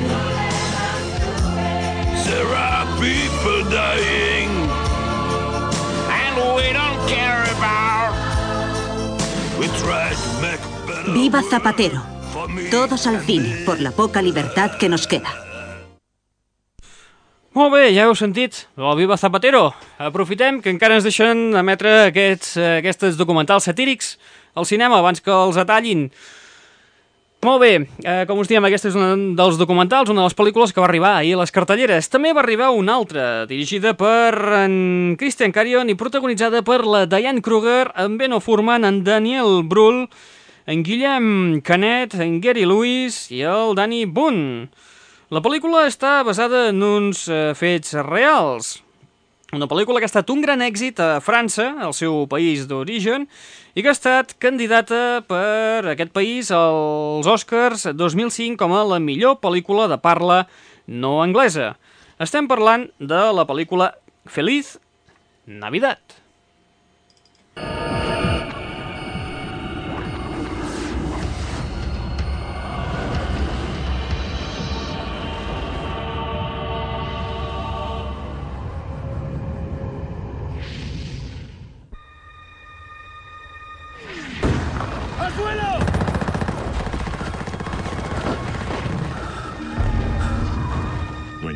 There 2.28 2.54
are 2.54 2.84
people 3.00 3.70
dying, 3.70 4.50
and 6.20 6.36
we 6.56 6.74
don't 6.74 7.00
care 7.08 7.42
about. 7.56 8.12
We 9.58 9.66
try 9.80 10.12
to 10.12 10.30
make 10.42 10.60
better. 10.86 11.12
¡Viva 11.14 11.42
Zapatero! 11.42 12.02
Todos 12.70 13.06
al 13.06 13.24
cine, 13.24 13.62
por 13.64 13.80
la 13.80 13.92
poca 13.92 14.20
libertad 14.20 14.76
que 14.78 14.90
nos 14.90 15.06
queda. 15.06 15.41
Molt 17.52 17.74
bé, 17.74 17.90
ja 17.92 18.06
heu 18.08 18.14
sentit, 18.16 18.62
el 18.80 18.94
Viva 18.96 19.18
Zapatero. 19.20 19.66
Aprofitem 20.00 20.62
que 20.64 20.70
encara 20.72 20.96
ens 20.96 21.04
deixen 21.04 21.50
emetre 21.60 21.90
aquests, 22.06 22.54
aquests 22.78 23.18
documentals 23.18 23.66
satírics 23.68 24.14
al 24.56 24.64
cinema 24.64 24.96
abans 24.96 25.20
que 25.20 25.28
els 25.28 25.58
atallin. 25.60 26.06
Molt 27.44 27.60
bé, 27.60 27.72
eh, 28.08 28.22
com 28.24 28.38
us 28.40 28.48
diem, 28.48 28.64
aquest 28.64 28.86
és 28.88 28.96
un 28.96 29.34
dels 29.36 29.58
documentals, 29.60 30.08
una 30.08 30.22
de 30.22 30.30
les 30.30 30.36
pel·lícules 30.38 30.72
que 30.72 30.80
va 30.80 30.86
arribar 30.86 31.10
ahir 31.18 31.34
a 31.34 31.40
les 31.42 31.52
cartelleres. 31.52 32.08
També 32.08 32.32
va 32.32 32.40
arribar 32.40 32.70
una 32.70 32.94
altra, 32.94 33.44
dirigida 33.44 33.92
per 33.92 34.62
en 34.62 35.16
Christian 35.20 35.52
Carion 35.52 35.90
i 35.90 35.94
protagonitzada 35.94 36.62
per 36.62 36.86
la 36.86 37.04
Diane 37.04 37.42
Kruger, 37.42 37.92
en 37.96 38.16
Benno 38.16 38.40
Furman, 38.40 38.86
en 38.86 39.04
Daniel 39.04 39.60
Brühl, 39.64 40.08
en 40.64 40.82
Guillem 40.82 41.60
Canet, 41.60 42.14
en 42.14 42.40
Gary 42.40 42.64
Lewis 42.64 43.26
i 43.30 43.42
el 43.42 43.74
Danny 43.74 44.06
Boone. 44.06 44.70
La 45.32 45.40
pel·lícula 45.40 45.86
està 45.88 46.18
basada 46.28 46.66
en 46.68 46.82
uns 46.84 47.22
eh, 47.32 47.54
fets 47.56 47.94
reals. 48.04 48.82
Una 49.56 49.64
pel·lícula 49.64 49.96
que 49.96 50.04
ha 50.04 50.10
estat 50.10 50.28
un 50.28 50.42
gran 50.44 50.60
èxit 50.60 51.00
a 51.00 51.22
França, 51.24 51.70
el 51.86 51.94
seu 51.96 52.26
país 52.28 52.66
d'origen, 52.68 53.24
i 53.72 53.80
que 53.80 53.88
ha 53.88 53.96
estat 53.96 54.34
candidata 54.36 55.22
per 55.24 55.88
aquest 55.94 56.12
país 56.12 56.52
als 56.52 57.30
Oscars 57.32 57.86
2005 57.96 58.60
com 58.60 58.76
a 58.76 58.84
la 58.84 59.00
millor 59.00 59.38
pel·lícula 59.40 59.88
de 59.88 59.96
parla 60.04 60.42
no 60.84 61.22
anglesa. 61.24 61.78
Estem 62.20 62.44
parlant 62.44 62.90
de 63.00 63.22
la 63.32 63.48
pel·lícula 63.48 63.94
Feliz 64.28 64.74
Navidad. 65.48 66.21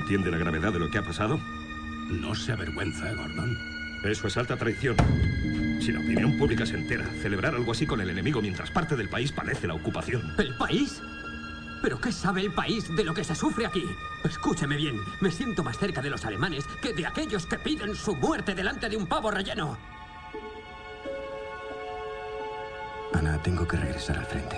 Entiende 0.07 0.31
la 0.31 0.39
gravedad 0.39 0.73
de 0.73 0.79
lo 0.79 0.89
que 0.89 0.99
ha 0.99 1.03
pasado? 1.03 1.41
No 2.09 2.33
se 2.37 2.53
avergüenza, 2.53 3.13
Gordon. 3.13 3.59
Eso 4.05 4.29
es 4.29 4.37
alta 4.37 4.57
traición. 4.57 4.95
Si 5.81 5.91
la 5.91 5.99
opinión 5.99 6.39
pública 6.39 6.65
se 6.65 6.77
entera, 6.77 7.05
celebrar 7.23 7.57
algo 7.57 7.73
así 7.73 7.89
con 7.89 8.01
el 8.01 8.11
enemigo 8.11 8.41
mientras 8.41 8.71
parte 8.71 8.95
del 8.95 9.09
país 9.09 9.33
padece 9.33 9.67
la 9.67 9.75
ocupación. 9.75 10.33
¿El 10.39 10.57
país? 10.57 11.03
¿Pero 11.83 12.01
qué 12.01 12.13
sabe 12.13 12.43
el 12.43 12.53
país 12.53 12.85
de 12.95 13.03
lo 13.03 13.15
que 13.15 13.25
se 13.25 13.35
sufre 13.35 13.67
aquí? 13.67 13.83
Escúcheme 14.23 14.77
bien, 14.77 14.97
me 15.21 15.33
siento 15.33 15.65
más 15.65 15.77
cerca 15.77 16.01
de 16.01 16.11
los 16.11 16.25
alemanes 16.25 16.65
que 16.81 16.93
de 16.93 17.05
aquellos 17.05 17.45
que 17.45 17.59
piden 17.59 17.97
su 17.97 18.15
muerte 18.15 18.55
delante 18.55 18.89
de 18.89 18.97
un 18.97 19.09
pavo 19.09 19.33
relleno. 19.33 19.77
Ana, 23.13 23.43
tengo 23.43 23.67
que 23.67 23.77
regresar 23.77 24.19
al 24.19 24.27
frente. 24.27 24.57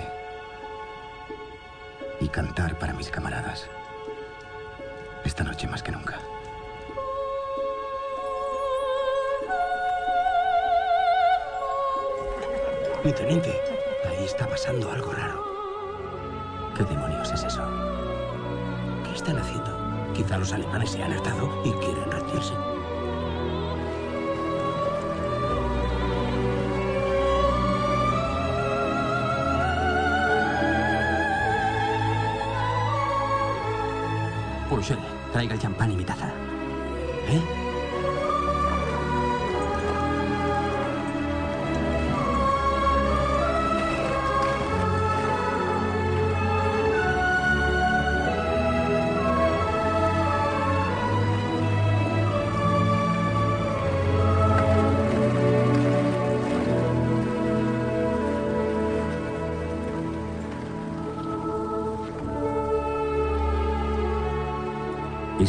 Y 2.21 2.29
cantar 2.29 2.79
para 2.79 2.93
mis 2.93 3.09
camaradas. 3.09 3.67
Esta 5.29 5.45
noche 5.45 5.69
más 5.69 5.83
que 5.83 5.93
nunca. 5.93 6.19
Mi 13.05 13.13
teniente, 13.13 13.61
ahí 14.09 14.25
está 14.25 14.49
pasando 14.49 14.91
algo 14.91 15.13
raro. 15.13 15.45
¿Qué 16.75 16.83
demonios 16.85 17.31
es 17.31 17.45
eso? 17.45 17.63
¿Qué 19.05 19.13
están 19.15 19.37
haciendo? 19.37 19.71
Quizá 20.15 20.39
los 20.39 20.51
alemanes 20.51 20.93
se 20.93 21.03
han 21.03 21.13
hartado 21.13 21.63
y 21.63 21.73
quieren 21.73 22.11
retirarse. 22.11 22.55
Pulsel, 34.71 35.18
traiga 35.33 35.55
el 35.55 35.61
champán 35.61 35.93
y 35.93 35.97
mi 35.97 36.05
taza. 36.05 36.33
¿Eh? 37.29 37.68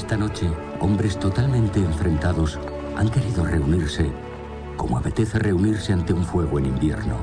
Esta 0.09 0.25
noche, 0.25 0.49
hombres 0.79 1.19
totalmente 1.19 1.79
enfrentados 1.79 2.57
han 2.97 3.09
querido 3.09 3.45
reunirse 3.45 4.11
como 4.75 4.97
apetece 4.97 5.37
reunirse 5.37 5.93
ante 5.93 6.13
un 6.13 6.25
fuego 6.25 6.57
en 6.57 6.65
invierno. 6.65 7.15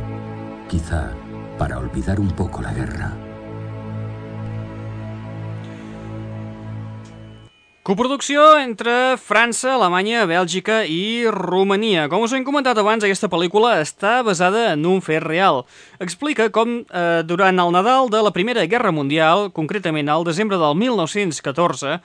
Quizá 0.68 1.11
para 1.59 1.81
olvidar 1.81 2.20
un 2.20 2.31
poco 2.31 2.62
la 2.62 2.72
guerra. 2.72 3.12
Coproducció 7.83 8.57
entre 8.61 9.16
França, 9.18 9.75
Alemanya, 9.75 10.22
Bèlgica 10.25 10.85
i 10.87 11.27
Romania. 11.27 12.07
Com 12.07 12.22
us 12.22 12.37
hem 12.38 12.46
comentat 12.46 12.79
abans, 12.79 13.03
aquesta 13.03 13.27
pel·lícula 13.27 13.81
està 13.83 14.20
basada 14.22 14.68
en 14.77 14.87
un 14.87 15.03
fet 15.03 15.27
real. 15.27 15.64
Explica 15.99 16.53
com, 16.55 16.85
eh, 16.87 17.25
durant 17.27 17.59
el 17.59 17.75
Nadal 17.75 18.11
de 18.14 18.22
la 18.22 18.31
Primera 18.31 18.62
Guerra 18.66 18.94
Mundial, 18.94 19.51
concretament 19.51 20.09
al 20.09 20.22
desembre 20.22 20.57
del 20.57 20.79
1914, 20.79 21.99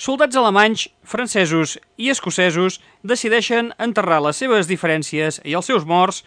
soldats 0.00 0.36
alemanys, 0.40 0.86
francesos 1.04 1.76
i 2.00 2.08
escocesos 2.08 2.78
decideixen 3.04 3.74
enterrar 3.76 4.22
les 4.24 4.38
seves 4.40 4.68
diferències 4.70 5.42
i 5.44 5.52
els 5.58 5.66
seus 5.68 5.84
morts 5.84 6.22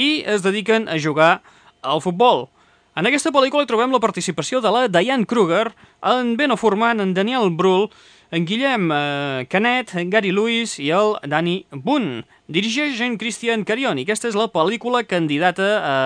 i 0.00 0.22
es 0.24 0.40
dediquen 0.40 0.88
a 0.88 0.96
jugar 0.96 1.42
al 1.82 2.00
futbol. 2.00 2.46
En 2.96 3.06
aquesta 3.06 3.30
pel·lícula 3.34 3.66
hi 3.66 3.68
trobem 3.68 3.92
la 3.92 4.00
participació 4.00 4.62
de 4.64 4.72
la 4.72 4.86
Diane 4.88 5.28
Kruger, 5.28 5.68
en 6.00 6.36
Beno 6.38 6.56
Furman, 6.56 7.02
en 7.04 7.12
Daniel 7.14 7.52
Brühl, 7.54 7.90
en 8.32 8.46
Guillem 8.48 8.88
eh, 8.92 9.44
Canet, 9.52 9.92
en 10.00 10.08
Gary 10.10 10.32
Lewis 10.32 10.78
i 10.80 10.88
el 10.96 11.14
Danny 11.28 11.60
Boone. 11.70 12.24
Dirigeix 12.48 13.02
en 13.04 13.18
Christian 13.20 13.66
Carion 13.68 14.00
i 14.00 14.06
aquesta 14.06 14.30
és 14.32 14.38
la 14.38 14.48
pel·lícula 14.52 15.04
candidata 15.04 15.68
a, 15.78 15.98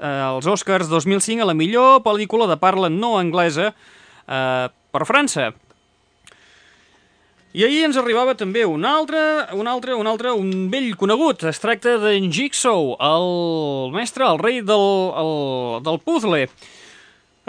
eh, 0.00 0.30
als 0.30 0.48
Oscars 0.48 0.88
2005 0.88 1.44
a 1.44 1.50
la 1.52 1.56
millor 1.56 2.00
pel·lícula 2.08 2.48
de 2.48 2.56
parla 2.56 2.88
no 2.88 3.18
anglesa 3.20 3.74
eh, 3.74 4.72
per 4.72 5.04
França. 5.04 5.52
I 7.54 7.62
ahir 7.62 7.84
ens 7.86 7.94
arribava 7.94 8.32
també 8.34 8.64
un 8.66 8.82
altre, 8.82 9.20
un 9.54 9.68
altre, 9.70 9.94
un 9.94 10.08
altre, 10.10 10.32
un 10.34 10.64
vell 10.72 10.88
conegut. 10.98 11.44
Es 11.46 11.60
tracta 11.62 11.92
d'en 12.02 12.26
Jigsaw, 12.34 12.96
el 12.98 13.92
mestre, 13.94 14.26
el 14.26 14.40
rei 14.42 14.58
del, 14.66 14.86
el, 15.22 15.30
del 15.86 16.00
puzzle. 16.02 16.48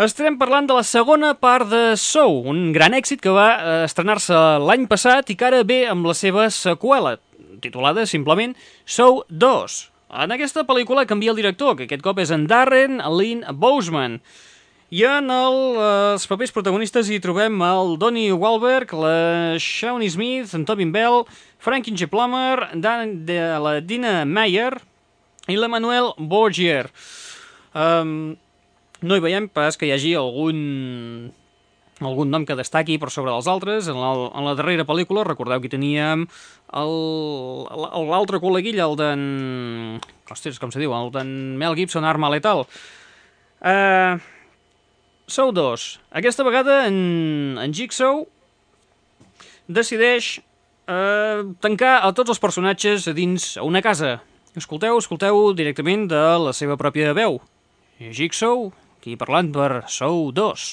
Estem 0.06 0.38
parlant 0.38 0.70
de 0.70 0.78
la 0.78 0.86
segona 0.86 1.34
part 1.34 1.72
de 1.72 1.82
Soul, 1.98 2.44
un 2.54 2.70
gran 2.76 2.94
èxit 2.94 3.24
que 3.24 3.34
va 3.34 3.48
eh, 3.56 3.74
estrenar-se 3.88 4.38
l'any 4.62 4.86
passat 4.92 5.34
i 5.34 5.40
que 5.40 5.50
ara 5.50 5.66
ve 5.66 5.82
amb 5.90 6.06
la 6.06 6.14
seva 6.14 6.52
seqüela, 6.54 7.16
titulada 7.66 8.06
simplement 8.06 8.54
Soul 8.86 9.24
2. 9.34 9.82
En 10.22 10.38
aquesta 10.38 10.68
pel·lícula 10.70 11.08
canvia 11.10 11.34
el 11.34 11.42
director, 11.42 11.74
que 11.80 11.90
aquest 11.90 12.06
cop 12.06 12.22
és 12.22 12.30
en 12.30 12.46
Darren 12.46 13.02
Lynn 13.10 13.42
Boseman. 13.58 14.20
I 14.94 15.02
en 15.10 15.32
el, 15.34 15.56
eh, 15.82 16.12
els 16.14 16.28
papers 16.30 16.52
protagonistes 16.54 17.08
hi 17.10 17.18
trobem 17.18 17.58
el 17.66 17.96
Donnie 17.98 18.34
Wahlberg, 18.38 18.92
la 18.94 19.58
Shawnee 19.58 20.12
Smith, 20.14 20.54
en 20.54 20.66
Tobin 20.66 20.92
Bell, 20.94 21.24
Frankie 21.58 21.96
G. 21.98 22.06
Plummer, 22.06 22.70
Dan, 22.76 23.26
de 23.26 23.40
la 23.58 23.80
Dina 23.82 24.26
Meyer 24.26 24.76
i 25.50 25.58
l'Emanuel 25.58 26.12
Borgier. 26.20 26.92
Um, 27.74 28.36
no 29.02 29.18
hi 29.18 29.24
veiem 29.26 29.48
pas 29.50 29.76
que 29.76 29.90
hi 29.90 29.96
hagi 29.96 30.14
algun 30.16 31.34
algun 32.06 32.30
nom 32.30 32.46
que 32.46 32.58
destaqui 32.60 33.00
per 33.02 33.10
sobre 33.10 33.32
dels 33.32 33.50
altres. 33.50 33.90
En 33.90 33.98
la, 33.98 34.12
en 34.38 34.46
la 34.46 34.54
darrera 34.54 34.86
pel·lícula, 34.86 35.26
recordeu 35.26 35.64
que 35.64 35.72
teníem 35.72 36.28
l'altre 36.70 38.38
col·leguill, 38.44 38.84
el 38.86 38.96
d'en... 39.02 39.26
Ostres, 40.30 40.62
com 40.62 40.70
se 40.70 40.84
diu? 40.84 40.94
El 40.94 41.10
d'en 41.16 41.58
Mel 41.58 41.74
Gibson, 41.74 42.06
Arma 42.06 42.30
Letal. 42.30 42.68
Eh... 43.66 44.14
Uh, 44.14 44.35
Sou 45.28 45.52
dos. 45.52 46.00
Aquesta 46.14 46.44
vegada 46.46 46.86
en, 46.86 47.58
en 47.58 47.74
Jigsaw 47.74 48.28
decideix 49.66 50.38
eh, 50.86 51.42
tancar 51.66 51.96
a 52.06 52.12
tots 52.14 52.30
els 52.30 52.42
personatges 52.42 53.08
a 53.10 53.14
dins 53.18 53.56
una 53.58 53.82
casa. 53.82 54.20
Escolteu, 54.54 55.00
escolteu 55.02 55.50
directament 55.58 56.06
de 56.14 56.22
la 56.46 56.54
seva 56.54 56.78
pròpia 56.78 57.16
veu. 57.18 57.40
Jigsaw, 57.98 58.70
aquí 59.00 59.18
parlant 59.18 59.50
per 59.50 59.88
Sou 59.90 60.30
2. 60.30 60.70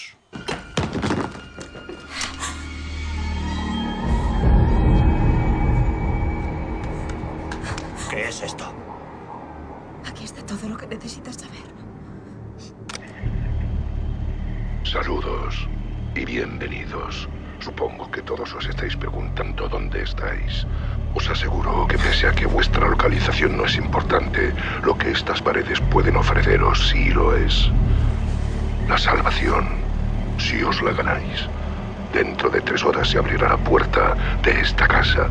¿Qué 8.10 8.28
es 8.28 8.42
esto? 8.42 8.81
Saludos 14.92 15.66
y 16.14 16.26
bienvenidos. 16.26 17.26
Supongo 17.60 18.10
que 18.10 18.20
todos 18.20 18.52
os 18.52 18.66
estáis 18.66 18.94
preguntando 18.94 19.66
dónde 19.66 20.02
estáis. 20.02 20.66
Os 21.14 21.30
aseguro 21.30 21.86
que 21.88 21.96
pese 21.96 22.28
a 22.28 22.32
que 22.32 22.44
vuestra 22.44 22.90
localización 22.90 23.56
no 23.56 23.64
es 23.64 23.76
importante, 23.76 24.52
lo 24.84 24.98
que 24.98 25.12
estas 25.12 25.40
paredes 25.40 25.80
pueden 25.80 26.16
ofreceros 26.16 26.90
sí 26.90 27.08
lo 27.08 27.34
es. 27.34 27.70
La 28.86 28.98
salvación, 28.98 29.66
si 30.36 30.62
os 30.62 30.82
la 30.82 30.92
ganáis. 30.92 31.48
Dentro 32.12 32.50
de 32.50 32.60
tres 32.60 32.84
horas 32.84 33.08
se 33.08 33.16
abrirá 33.16 33.48
la 33.48 33.64
puerta 33.64 34.14
de 34.42 34.60
esta 34.60 34.86
casa. 34.86 35.30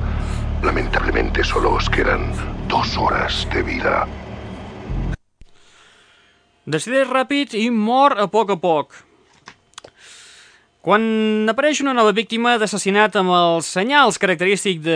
Lamentablemente 0.64 1.44
solo 1.44 1.74
os 1.74 1.88
quedan 1.88 2.34
dos 2.68 2.98
horas 2.98 3.48
de 3.54 3.62
vida. 3.62 4.08
Decideix 6.66 7.06
ràpid 7.14 7.54
i 7.62 7.70
mor 7.70 8.18
a 8.18 8.26
poc 8.26 8.58
a 8.58 8.58
poc. 8.58 9.11
Quan 10.82 11.46
apareix 11.46 11.78
una 11.84 11.92
nova 11.94 12.10
víctima 12.10 12.56
d'assassinat 12.58 13.14
amb 13.20 13.30
els 13.38 13.68
senyals 13.70 14.16
característics 14.18 14.82
de 14.82 14.96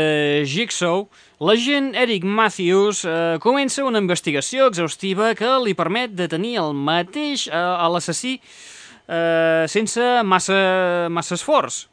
Jigsaw, 0.50 1.04
l'agent 1.46 1.92
Eric 2.02 2.24
Matthews 2.26 3.04
eh, 3.06 3.36
comença 3.44 3.86
una 3.86 4.02
investigació 4.02 4.66
exhaustiva 4.72 5.36
que 5.38 5.52
li 5.62 5.76
permet 5.78 6.16
detenir 6.18 6.56
el 6.64 6.74
mateix 6.74 7.44
eh, 7.46 7.54
a 7.54 7.86
l'assassí 7.94 8.40
eh, 8.40 9.70
sense 9.70 10.08
massa, 10.26 10.58
massa 11.14 11.38
esforç. 11.38 11.84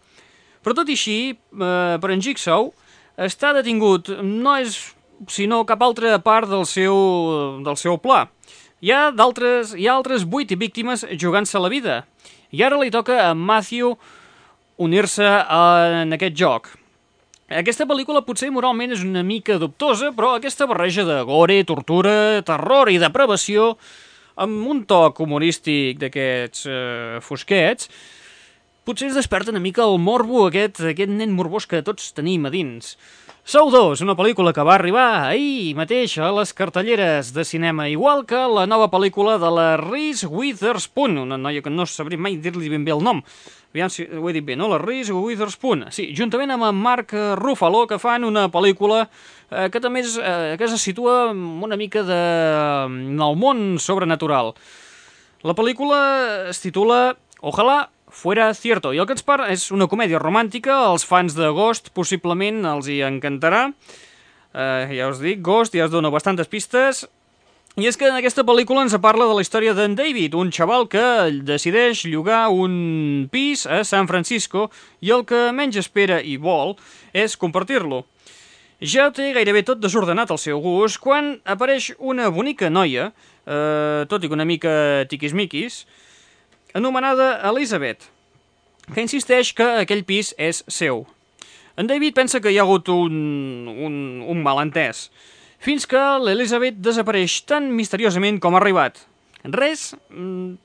Però 0.65 0.73
tot 0.79 0.89
i 0.89 0.97
així, 0.97 1.19
eh, 1.37 2.01
per 2.01 2.15
en 2.15 2.25
Jigsaw, 2.25 2.71
està 3.21 3.53
detingut 3.53 4.09
no 4.25 4.57
és 4.57 4.79
sinó 5.29 5.67
cap 5.69 5.85
altra 5.85 6.17
part 6.25 6.49
del 6.49 6.65
seu, 6.65 7.61
del 7.61 7.77
seu 7.77 8.01
pla. 8.01 8.25
Hi 8.81 8.97
ha, 8.97 9.05
hi 9.13 9.85
ha 9.85 9.93
altres 10.01 10.25
vuit 10.25 10.57
víctimes 10.57 11.05
jugant-se 11.21 11.61
la 11.61 11.69
vida, 11.69 12.01
i 12.53 12.63
ara 12.63 12.79
li 12.81 12.93
toca 12.93 13.19
a 13.31 13.33
Matthew 13.35 13.95
unir-se 14.83 15.27
en 15.27 16.13
aquest 16.17 16.37
joc. 16.37 16.71
Aquesta 17.53 17.85
pel·lícula 17.89 18.23
potser 18.25 18.49
moralment 18.53 18.95
és 18.95 19.03
una 19.05 19.25
mica 19.27 19.59
dubtosa, 19.61 20.13
però 20.17 20.35
aquesta 20.37 20.69
barreja 20.69 21.05
de 21.05 21.19
gore, 21.29 21.59
tortura, 21.69 22.41
terror 22.47 22.89
i 22.89 23.01
depravació, 23.01 23.75
amb 24.41 24.69
un 24.73 24.85
toc 24.89 25.21
humorístic 25.21 26.01
d'aquests 26.01 26.65
eh, 26.69 27.19
fosquets, 27.25 27.91
potser 28.89 29.11
es 29.11 29.19
desperta 29.19 29.53
una 29.53 29.61
mica 29.61 29.85
el 29.85 29.99
morbo, 30.01 30.47
aquest, 30.47 30.81
aquest 30.95 31.13
nen 31.13 31.35
morbós 31.37 31.69
que 31.69 31.83
tots 31.85 32.15
tenim 32.17 32.49
a 32.49 32.55
dins. 32.55 32.97
Sou 33.43 33.73
2, 33.75 33.99
una 34.05 34.15
pel·lícula 34.15 34.53
que 34.55 34.63
va 34.63 34.77
arribar 34.77 35.27
ahir 35.27 35.73
mateix 35.75 36.13
a 36.23 36.29
les 36.31 36.53
cartelleres 36.55 37.33
de 37.35 37.43
cinema, 37.43 37.89
igual 37.91 38.23
que 38.23 38.39
la 38.39 38.69
nova 38.71 38.87
pel·lícula 38.87 39.35
de 39.43 39.49
la 39.51 39.65
Reese 39.81 40.29
Witherspoon, 40.31 41.19
una 41.25 41.35
noia 41.35 41.59
que 41.59 41.73
no 41.73 41.83
sabré 41.83 42.15
mai 42.15 42.37
dir-li 42.39 42.71
ben 42.71 42.85
bé 42.87 42.95
el 42.95 43.03
nom. 43.03 43.19
Aviam 43.75 43.91
si 43.91 44.07
ho 44.07 44.31
he 44.31 44.37
dit 44.37 44.47
bé, 44.47 44.55
no? 44.55 44.69
La 44.71 44.79
Reese 44.79 45.11
Witherspoon. 45.11 45.89
Sí, 45.91 46.13
juntament 46.15 46.55
amb 46.55 46.69
en 46.69 46.79
Mark 46.79 47.11
Ruffalo, 47.41 47.83
que 47.91 47.99
fan 47.99 48.23
una 48.29 48.47
pel·lícula 48.47 49.09
eh, 49.09 49.67
que 49.75 49.83
també 49.83 50.05
és, 50.07 50.15
eh, 50.23 50.55
que 50.55 50.71
se 50.71 50.79
situa 50.79 51.33
una 51.35 51.77
mica 51.77 52.07
de, 52.07 52.23
en 52.87 53.19
el 53.19 53.41
món 53.43 53.75
sobrenatural. 53.83 54.55
La 55.43 55.59
pel·lícula 55.59 55.99
es 56.55 56.63
titula 56.63 57.17
Ojalá 57.43 57.89
fuera 58.13 58.53
cierto. 58.55 58.93
I 58.93 59.01
el 59.01 59.09
que 59.09 59.17
ens 59.17 59.25
parla 59.27 59.49
és 59.51 59.71
una 59.75 59.89
comèdia 59.91 60.21
romàntica, 60.23 60.77
els 60.93 61.07
fans 61.09 61.35
de 61.35 61.49
Ghost 61.57 61.91
possiblement 61.97 62.63
els 62.77 62.87
hi 62.93 63.01
encantarà. 63.07 63.71
Eh, 64.53 64.93
ja 64.99 65.09
us 65.09 65.19
dic, 65.25 65.41
Ghost 65.43 65.75
ja 65.75 65.89
us 65.89 65.95
dono 65.95 66.13
bastantes 66.13 66.51
pistes. 66.53 67.07
I 67.81 67.87
és 67.89 67.97
que 67.97 68.05
en 68.05 68.19
aquesta 68.19 68.45
pel·lícula 68.45 68.83
ens 68.85 68.93
parla 69.01 69.25
de 69.25 69.33
la 69.33 69.41
història 69.41 69.73
d'en 69.73 69.95
David, 69.97 70.35
un 70.37 70.51
xaval 70.53 70.91
que 70.93 71.01
decideix 71.41 72.03
llogar 72.05 72.51
un 72.53 73.31
pis 73.33 73.65
a 73.65 73.81
San 73.89 74.11
Francisco 74.11 74.67
i 75.01 75.09
el 75.15 75.25
que 75.25 75.47
menys 75.57 75.81
espera 75.81 76.21
i 76.21 76.37
vol 76.37 76.77
és 77.17 77.39
compartir-lo. 77.41 78.03
Ja 78.83 79.09
té 79.15 79.31
gairebé 79.33 79.63
tot 79.65 79.81
desordenat 79.81 80.29
al 80.35 80.41
seu 80.43 80.61
gust 80.61 81.01
quan 81.01 81.39
apareix 81.49 81.95
una 81.97 82.29
bonica 82.29 82.69
noia, 82.69 83.09
eh, 83.47 84.05
tot 84.11 84.21
i 84.21 84.29
que 84.29 84.37
una 84.37 84.45
mica 84.45 85.07
tiquismiquis, 85.09 85.87
anomenada 86.75 87.35
Elizabeth, 87.51 88.09
que 88.93 89.05
insisteix 89.05 89.53
que 89.57 89.69
aquell 89.83 90.05
pis 90.09 90.33
és 90.39 90.63
seu. 90.69 91.05
En 91.77 91.89
David 91.89 92.17
pensa 92.17 92.41
que 92.41 92.53
hi 92.53 92.59
ha 92.61 92.67
hagut 92.67 92.91
un, 92.93 93.15
un, 93.71 93.95
un 94.29 94.43
malentès, 94.45 95.07
fins 95.63 95.87
que 95.89 96.01
l'Elizabeth 96.21 96.83
desapareix 96.83 97.39
tan 97.49 97.71
misteriosament 97.77 98.41
com 98.43 98.57
ha 98.57 98.63
arribat. 98.63 99.01
Res... 99.45 99.93
Mm, 100.11 100.59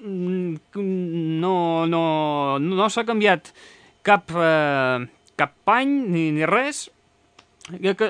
no, 0.00 1.84
no, 1.84 2.02
no 2.58 2.86
s'ha 2.88 3.04
canviat 3.04 3.50
cap, 4.02 4.30
eh, 4.32 5.04
cap 5.36 5.52
pany 5.68 5.90
ni, 6.08 6.22
ni 6.32 6.48
res, 6.48 6.86
que, 7.68 7.92
que, 7.92 8.08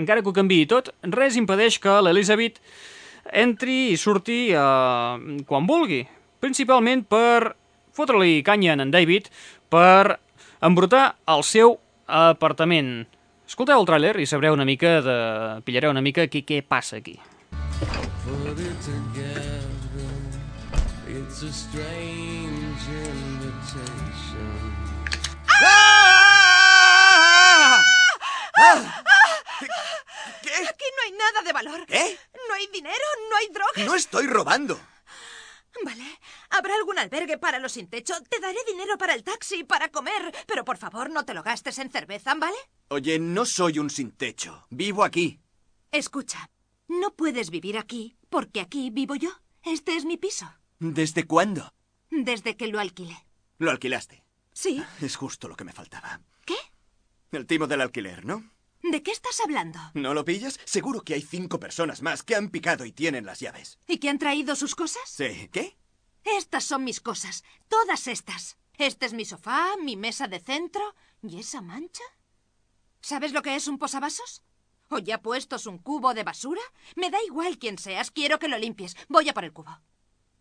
encara 0.00 0.22
que 0.22 0.30
ho 0.30 0.36
canviï 0.36 0.64
tot, 0.70 0.88
res 1.12 1.36
impedeix 1.36 1.76
que 1.82 1.98
l'Elizabeth 2.00 2.62
entri 3.44 3.92
i 3.92 4.00
surti 4.00 4.40
eh, 4.56 5.42
quan 5.48 5.68
vulgui, 5.68 6.00
principalment 6.42 7.04
per 7.06 7.54
fotre-li 7.94 8.42
canya 8.42 8.74
en, 8.74 8.90
David 8.90 9.30
per 9.70 10.18
embrutar 10.62 11.14
el 11.30 11.44
seu 11.46 11.78
apartament. 12.06 13.06
Escolteu 13.46 13.78
el 13.78 13.86
tràiler 13.86 14.16
i 14.18 14.26
sabreu 14.26 14.56
una 14.56 14.66
mica 14.66 15.00
de... 15.04 15.16
pillareu 15.66 15.90
una 15.94 16.02
mica 16.02 16.26
què, 16.26 16.42
què 16.46 16.62
passa 16.66 16.98
aquí. 16.98 17.20
It's 21.12 21.42
a 21.44 21.52
strange 21.52 22.88
invitation! 22.88 24.52
Ah! 25.62 26.62
Ah! 28.56 28.80
¿Qué? 30.42 30.50
Aquí 30.50 30.88
no 30.96 31.02
hay 31.04 31.12
nada 31.12 31.42
de 31.44 31.52
valor. 31.52 31.86
¿Qué? 31.86 32.16
No 32.48 32.54
hay 32.54 32.66
dinero, 32.72 33.04
no 33.28 33.36
hay 33.36 33.48
drogas. 33.48 33.86
No 33.86 33.94
estoy 33.94 34.26
robando. 34.26 34.78
Vale. 35.84 36.04
¿Habrá 36.50 36.74
algún 36.74 36.98
albergue 36.98 37.38
para 37.38 37.58
los 37.58 37.72
sin 37.72 37.88
techo? 37.88 38.14
Te 38.28 38.40
daré 38.40 38.58
dinero 38.66 38.96
para 38.98 39.14
el 39.14 39.24
taxi, 39.24 39.64
para 39.64 39.90
comer. 39.90 40.32
Pero 40.46 40.64
por 40.64 40.76
favor, 40.76 41.10
no 41.10 41.24
te 41.24 41.34
lo 41.34 41.42
gastes 41.42 41.78
en 41.78 41.90
cerveza, 41.90 42.34
¿vale? 42.34 42.56
Oye, 42.88 43.18
no 43.18 43.44
soy 43.46 43.78
un 43.78 43.90
sin 43.90 44.12
techo. 44.12 44.66
Vivo 44.70 45.02
aquí. 45.04 45.40
Escucha, 45.90 46.50
no 46.88 47.14
puedes 47.14 47.50
vivir 47.50 47.78
aquí 47.78 48.16
porque 48.28 48.60
aquí 48.60 48.90
vivo 48.90 49.14
yo. 49.14 49.30
Este 49.62 49.96
es 49.96 50.04
mi 50.04 50.16
piso. 50.16 50.46
¿Desde 50.78 51.26
cuándo? 51.26 51.72
Desde 52.10 52.56
que 52.56 52.66
lo 52.66 52.80
alquilé. 52.80 53.16
Lo 53.58 53.70
alquilaste. 53.70 54.24
Sí. 54.52 54.82
Es 55.00 55.16
justo 55.16 55.48
lo 55.48 55.56
que 55.56 55.64
me 55.64 55.72
faltaba. 55.72 56.20
¿Qué? 56.44 56.56
El 57.30 57.46
timo 57.46 57.66
del 57.66 57.80
alquiler, 57.80 58.24
¿no? 58.24 58.44
¿De 58.82 59.02
qué 59.02 59.12
estás 59.12 59.38
hablando? 59.40 59.78
¿No 59.94 60.12
lo 60.12 60.24
pillas? 60.24 60.58
Seguro 60.64 61.02
que 61.02 61.14
hay 61.14 61.22
cinco 61.22 61.60
personas 61.60 62.02
más 62.02 62.22
que 62.22 62.34
han 62.34 62.48
picado 62.48 62.84
y 62.84 62.92
tienen 62.92 63.24
las 63.24 63.38
llaves. 63.40 63.78
¿Y 63.86 63.98
que 63.98 64.08
han 64.10 64.18
traído 64.18 64.56
sus 64.56 64.74
cosas? 64.74 65.02
Sí. 65.06 65.48
¿Qué? 65.52 65.76
Estas 66.24 66.64
son 66.64 66.84
mis 66.84 67.00
cosas. 67.00 67.44
Todas 67.68 68.06
estas. 68.08 68.56
Este 68.78 69.06
es 69.06 69.12
mi 69.12 69.24
sofá, 69.24 69.76
mi 69.82 69.96
mesa 69.96 70.26
de 70.26 70.40
centro. 70.40 70.94
¿Y 71.22 71.38
esa 71.38 71.60
mancha? 71.60 72.02
¿Sabes 73.00 73.32
lo 73.32 73.42
que 73.42 73.54
es 73.54 73.68
un 73.68 73.78
posavasos? 73.78 74.42
¿O 74.88 74.98
ya 74.98 75.22
puestos 75.22 75.66
un 75.66 75.78
cubo 75.78 76.12
de 76.12 76.24
basura? 76.24 76.60
Me 76.96 77.10
da 77.10 77.22
igual 77.22 77.58
quién 77.58 77.78
seas, 77.78 78.10
quiero 78.10 78.38
que 78.38 78.48
lo 78.48 78.58
limpies. 78.58 78.96
Voy 79.08 79.28
a 79.28 79.34
por 79.34 79.44
el 79.44 79.52
cubo. 79.52 79.80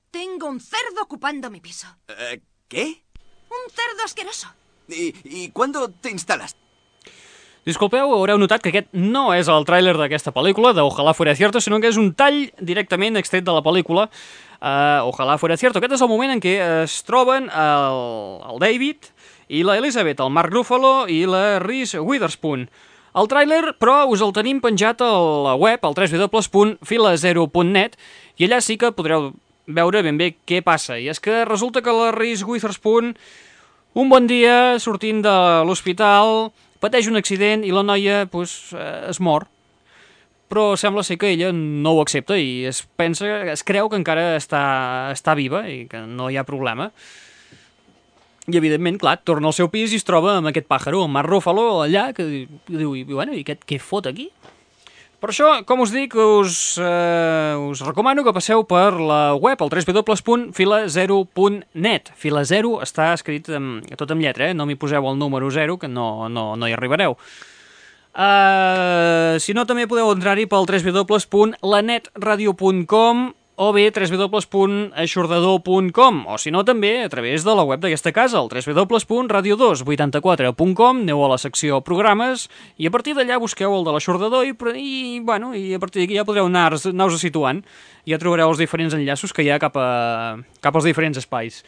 Tengo 0.10 0.48
un 0.48 0.60
cerdo 0.60 1.02
ocupando 1.04 1.50
mi 1.50 1.62
piso. 1.62 1.88
Eh, 2.08 2.42
¿Qué? 2.68 3.06
Un 3.50 3.72
cerdo 3.72 4.04
asqueroso. 4.04 4.54
¿Y, 4.88 5.14
¿Y 5.24 5.52
cuándo 5.52 5.90
te 5.90 6.10
instalas? 6.12 6.56
Disculpeu, 7.62 8.10
haureu 8.10 8.40
notat 8.42 8.64
que 8.64 8.72
aquest 8.72 8.88
no 8.98 9.28
és 9.38 9.46
el 9.52 9.68
tràiler 9.70 9.94
d'aquesta 9.94 10.32
pel·lícula, 10.34 10.72
de 10.74 10.82
fuera 11.14 11.36
cierto, 11.36 11.62
sinó 11.62 11.80
que 11.80 11.90
és 11.90 11.98
un 11.98 12.14
tall 12.14 12.50
directament 12.58 13.18
extret 13.18 13.46
de 13.46 13.52
la 13.52 13.62
pel·lícula 13.62 14.10
uh, 14.62 15.06
Ojalá 15.06 15.38
fuera 15.38 15.58
cierto. 15.58 15.78
Aquest 15.78 15.94
és 15.94 16.02
el 16.02 16.10
moment 16.10 16.32
en 16.32 16.40
què 16.42 16.84
es 16.84 17.04
troben 17.04 17.50
el, 17.54 18.42
el 18.50 18.60
David 18.60 18.98
i 19.48 19.64
la 19.64 19.78
Elizabeth, 19.78 20.20
el 20.20 20.30
Mark 20.34 20.52
Ruffalo 20.52 21.08
i 21.08 21.26
la 21.30 21.60
Reese 21.60 22.00
Witherspoon. 22.00 22.68
El 23.14 23.28
tràiler, 23.28 23.74
però, 23.78 24.08
us 24.10 24.22
el 24.26 24.34
tenim 24.34 24.62
penjat 24.64 25.02
a 25.04 25.12
la 25.46 25.56
web, 25.60 25.86
al 25.86 25.94
www.filazero.net, 25.94 27.98
i 28.40 28.46
allà 28.48 28.62
sí 28.64 28.78
que 28.80 28.96
podreu 28.96 29.34
veure 29.68 30.02
ben 30.02 30.18
bé 30.18 30.34
què 30.48 30.62
passa. 30.66 30.98
I 30.98 31.10
és 31.14 31.20
que 31.22 31.46
resulta 31.46 31.86
que 31.86 31.94
la 31.94 32.10
Reese 32.16 32.48
Witherspoon, 32.48 33.14
un 33.94 34.10
bon 34.10 34.26
dia, 34.26 34.80
sortint 34.80 35.22
de 35.22 35.36
l'hospital, 35.68 36.50
pateix 36.82 37.10
un 37.12 37.20
accident 37.20 37.66
i 37.66 37.72
la 37.74 37.86
noia 37.86 38.26
pues, 38.32 38.74
eh, 38.76 39.10
es 39.12 39.22
mor. 39.24 39.48
Però 40.52 40.74
sembla 40.76 41.06
ser 41.08 41.16
que 41.16 41.30
ella 41.32 41.54
no 41.56 41.96
ho 41.96 42.02
accepta 42.04 42.36
i 42.36 42.66
es 42.68 42.82
pensa, 43.00 43.30
es 43.54 43.64
creu 43.64 43.88
que 43.88 44.00
encara 44.02 44.34
està, 44.36 44.64
està 45.14 45.36
viva 45.40 45.64
i 45.72 45.86
que 45.88 46.04
no 46.04 46.28
hi 46.28 46.36
ha 46.36 46.48
problema. 46.48 46.90
I, 48.50 48.58
evidentment, 48.58 48.98
clar, 49.00 49.20
torna 49.24 49.48
al 49.48 49.56
seu 49.56 49.70
pis 49.72 49.94
i 49.94 50.00
es 50.02 50.08
troba 50.08 50.34
amb 50.40 50.50
aquest 50.50 50.68
pàjaro, 50.68 51.06
amb 51.06 51.16
Mark 51.16 51.30
Ruffalo, 51.30 51.84
allà, 51.86 52.10
que 52.18 52.26
diu, 52.26 52.96
i, 52.98 53.06
bueno, 53.08 53.38
i 53.38 53.46
aquest 53.46 53.64
què 53.70 53.78
fot 53.80 54.10
aquí? 54.10 54.28
Per 55.22 55.30
això, 55.30 55.52
com 55.70 55.84
us 55.84 55.92
dic, 55.94 56.16
us, 56.18 56.80
eh, 56.82 57.54
us 57.70 57.84
recomano 57.86 58.24
que 58.26 58.34
passeu 58.34 58.64
per 58.66 58.98
la 58.98 59.38
web, 59.38 59.62
al 59.62 59.70
www.filazero.net. 59.70 62.10
Fila 62.18 62.42
0 62.42 62.82
està 62.82 63.14
escrit 63.14 63.46
amb, 63.54 63.86
tot 64.00 64.10
amb 64.10 64.26
lletra, 64.26 64.50
eh? 64.50 64.58
no 64.58 64.66
m'hi 64.66 64.74
poseu 64.82 65.06
el 65.06 65.22
número 65.22 65.46
0, 65.54 65.78
que 65.78 65.86
no, 65.86 66.26
no, 66.26 66.58
no 66.58 66.66
hi 66.66 66.74
arribareu. 66.74 67.14
Uh, 68.12 69.40
si 69.40 69.54
no, 69.54 69.64
també 69.70 69.88
podeu 69.88 70.10
entrar-hi 70.10 70.46
pel 70.50 70.66
www.lanetradio.com 70.66 73.32
o 73.62 73.70
bé 73.70 73.94
www.aixordador.com 73.94 76.16
o 76.26 76.34
si 76.42 76.50
no 76.50 76.66
també 76.66 77.06
a 77.06 77.10
través 77.14 77.46
de 77.46 77.54
la 77.54 77.62
web 77.62 77.78
d'aquesta 77.84 78.10
casa, 78.10 78.42
el 78.42 78.50
www.radio284.com 78.50 81.04
aneu 81.04 81.20
a 81.22 81.28
la 81.30 81.38
secció 81.38 81.78
programes 81.86 82.50
i 82.82 82.90
a 82.90 82.92
partir 82.92 83.14
d'allà 83.14 83.38
busqueu 83.38 83.70
el 83.78 83.86
de 83.86 83.94
l'aixordador 83.94 84.50
i, 84.50 84.58
i, 84.82 85.22
bueno, 85.22 85.54
i 85.54 85.78
a 85.78 85.82
partir 85.84 86.02
d'aquí 86.02 86.18
ja 86.18 86.26
podreu 86.26 86.50
anar-vos 86.50 86.90
anar 86.90 87.14
situant 87.22 87.62
i 88.02 88.10
ja 88.16 88.18
trobareu 88.18 88.50
els 88.50 88.58
diferents 88.58 88.98
enllaços 88.98 89.30
que 89.30 89.46
hi 89.46 89.54
ha 89.54 89.62
cap, 89.62 89.78
a, 89.78 90.42
cap 90.58 90.74
als 90.74 90.90
diferents 90.90 91.22
espais. 91.22 91.62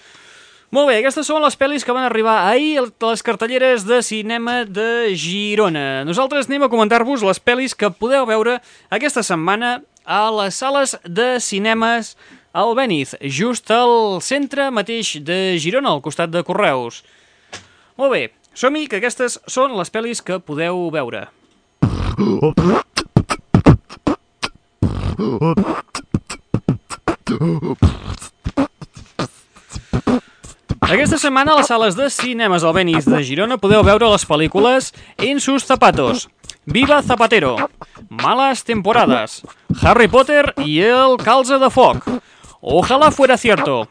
Molt 0.73 0.89
bé, 0.89 0.97
aquestes 0.97 1.29
són 1.29 1.45
les 1.45 1.53
pel·lis 1.53 1.85
que 1.85 1.93
van 1.93 2.09
arribar 2.09 2.49
ahir 2.49 2.81
a 2.81 2.89
les 3.05 3.21
cartelleres 3.21 3.85
de 3.85 4.01
cinema 4.01 4.65
de 4.65 5.13
Girona. 5.13 6.01
Nosaltres 6.09 6.49
anem 6.49 6.65
a 6.65 6.73
comentar-vos 6.73 7.21
les 7.21 7.37
pel·lis 7.37 7.77
que 7.77 7.93
podeu 7.93 8.25
veure 8.25 8.57
aquesta 8.89 9.21
setmana 9.21 9.85
a 10.05 10.29
les 10.31 10.55
sales 10.55 10.97
de 11.03 11.39
cinemes 11.39 12.17
al 12.53 12.75
Beniz, 12.75 13.15
just 13.21 13.71
al 13.71 14.21
centre 14.21 14.69
mateix 14.71 15.17
de 15.25 15.57
Girona, 15.59 15.95
al 15.95 16.03
costat 16.05 16.29
de 16.29 16.43
Correus. 16.45 17.01
Molt 17.97 18.13
bé, 18.13 18.23
som-hi, 18.53 18.87
que 18.87 18.99
aquestes 19.01 19.39
són 19.47 19.73
les 19.77 19.89
pel·lis 19.93 20.21
que 20.21 20.39
podeu 20.39 20.89
veure. 20.93 21.27
Aquesta 30.83 31.17
setmana 31.17 31.55
a 31.55 31.57
les 31.57 31.69
sales 31.71 31.95
de 31.97 32.09
cinemes 32.13 32.61
al 32.61 32.75
Beniz 32.75 33.07
de 33.09 33.23
Girona 33.25 33.57
podeu 33.57 33.81
veure 33.87 34.11
les 34.11 34.25
pel·lícules 34.29 34.91
En 35.17 35.39
sus 35.41 35.65
zapatos, 35.65 36.27
Viva 36.65 37.01
Zapatero, 37.01 37.55
Malas 38.09 38.63
temporadas, 38.63 39.41
Harry 39.81 40.07
Potter 40.07 40.53
y 40.57 40.81
el 40.81 41.17
calze 41.17 41.57
de 41.57 41.69
foc, 41.69 42.03
Ojalá 42.61 43.11
fuera 43.11 43.37
cierto, 43.37 43.87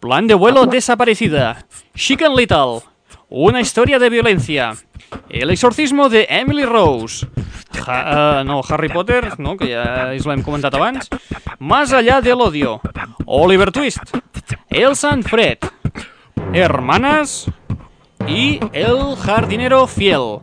Plan 0.00 0.26
de 0.26 0.34
vuelo 0.34 0.66
desaparecida, 0.66 1.66
Chicken 1.94 2.34
Little, 2.34 2.80
Una 3.28 3.60
historia 3.60 3.98
de 3.98 4.10
violencia, 4.10 4.74
El 5.28 5.50
exorcismo 5.50 6.08
de 6.08 6.26
Emily 6.28 6.64
Rose, 6.64 7.26
uh, 7.26 8.44
no, 8.44 8.62
Harry 8.68 8.88
Potter, 8.88 9.38
no, 9.38 9.56
que 9.56 9.72
ja 9.72 10.12
us 10.16 10.26
l'hem 10.26 10.42
comentat 10.42 10.74
abans, 10.74 11.08
Más 11.58 11.92
allá 11.92 12.20
del 12.20 12.40
odio, 12.40 12.80
Oliver 13.26 13.72
Twist, 13.72 14.02
El 14.70 14.96
Sant 14.96 15.24
Fred, 15.26 15.58
Hermanas 16.52 17.46
i 18.26 18.60
El 18.72 19.16
jardinero 19.16 19.86
fiel. 19.86 20.40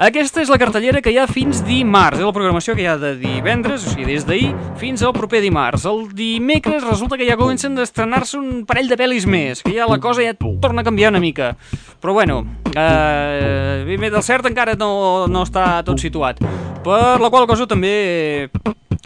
Aquesta 0.00 0.40
és 0.40 0.48
la 0.48 0.56
cartellera 0.56 1.02
que 1.04 1.12
hi 1.12 1.18
ha 1.20 1.26
fins 1.28 1.60
dimarts, 1.66 2.16
és 2.18 2.24
la 2.24 2.32
programació 2.32 2.74
que 2.76 2.84
hi 2.84 2.88
ha 2.88 2.96
de 3.00 3.12
divendres, 3.20 3.84
o 3.84 3.92
sigui, 3.92 4.06
des 4.08 4.24
d'ahir 4.24 4.52
fins 4.80 5.02
al 5.04 5.12
proper 5.12 5.42
dimarts. 5.44 5.84
El 5.88 6.06
dimecres 6.16 6.86
resulta 6.86 7.18
que 7.20 7.28
ja 7.28 7.36
comencen 7.36 7.76
d'estrenar-se 7.76 8.38
un 8.40 8.64
parell 8.68 8.88
de 8.88 8.96
pel·lis 8.96 9.28
més, 9.28 9.60
que 9.62 9.74
ja 9.76 9.88
la 9.90 10.00
cosa 10.00 10.24
ja 10.24 10.32
torna 10.34 10.80
a 10.80 10.88
canviar 10.88 11.12
una 11.12 11.20
mica. 11.20 11.52
Però 12.00 12.16
bueno, 12.16 12.40
eh, 12.72 13.84
bé, 13.86 14.08
del 14.08 14.24
cert 14.24 14.48
encara 14.48 14.78
no, 14.80 15.28
no 15.28 15.44
està 15.44 15.82
tot 15.84 16.00
situat. 16.00 16.40
Per 16.82 17.20
la 17.20 17.30
qual 17.30 17.46
cosa 17.46 17.68
també 17.68 18.48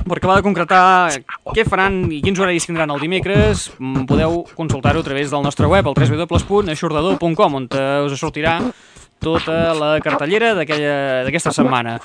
per 0.07 0.21
acabar 0.21 0.39
de 0.39 0.47
concretar 0.47 0.83
què 1.51 1.65
faran 1.67 2.05
i 2.15 2.21
quins 2.23 2.39
horaris 2.39 2.69
tindran 2.69 2.93
el 2.95 3.03
dimecres, 3.03 3.73
podeu 4.07 4.45
consultar-ho 4.55 5.03
a 5.03 5.07
través 5.07 5.33
del 5.35 5.43
nostre 5.43 5.67
web, 5.67 5.89
al 5.89 5.97
www.aixordador.com, 5.99 7.59
on 7.59 7.67
us 8.07 8.21
sortirà 8.21 8.61
tota 9.23 9.75
la 9.77 9.93
cartellera 10.05 10.55
d'aquesta 10.59 11.53
setmana. 11.55 11.99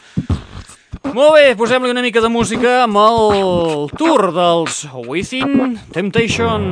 Molt 1.12 1.34
bé, 1.36 1.55
posem-li 1.59 1.91
una 1.91 2.03
mica 2.05 2.22
de 2.24 2.30
música 2.32 2.84
amb 2.86 2.99
el 3.01 3.89
tour 3.99 4.30
dels 4.36 4.86
Within 5.07 5.80
Temptation. 5.91 6.70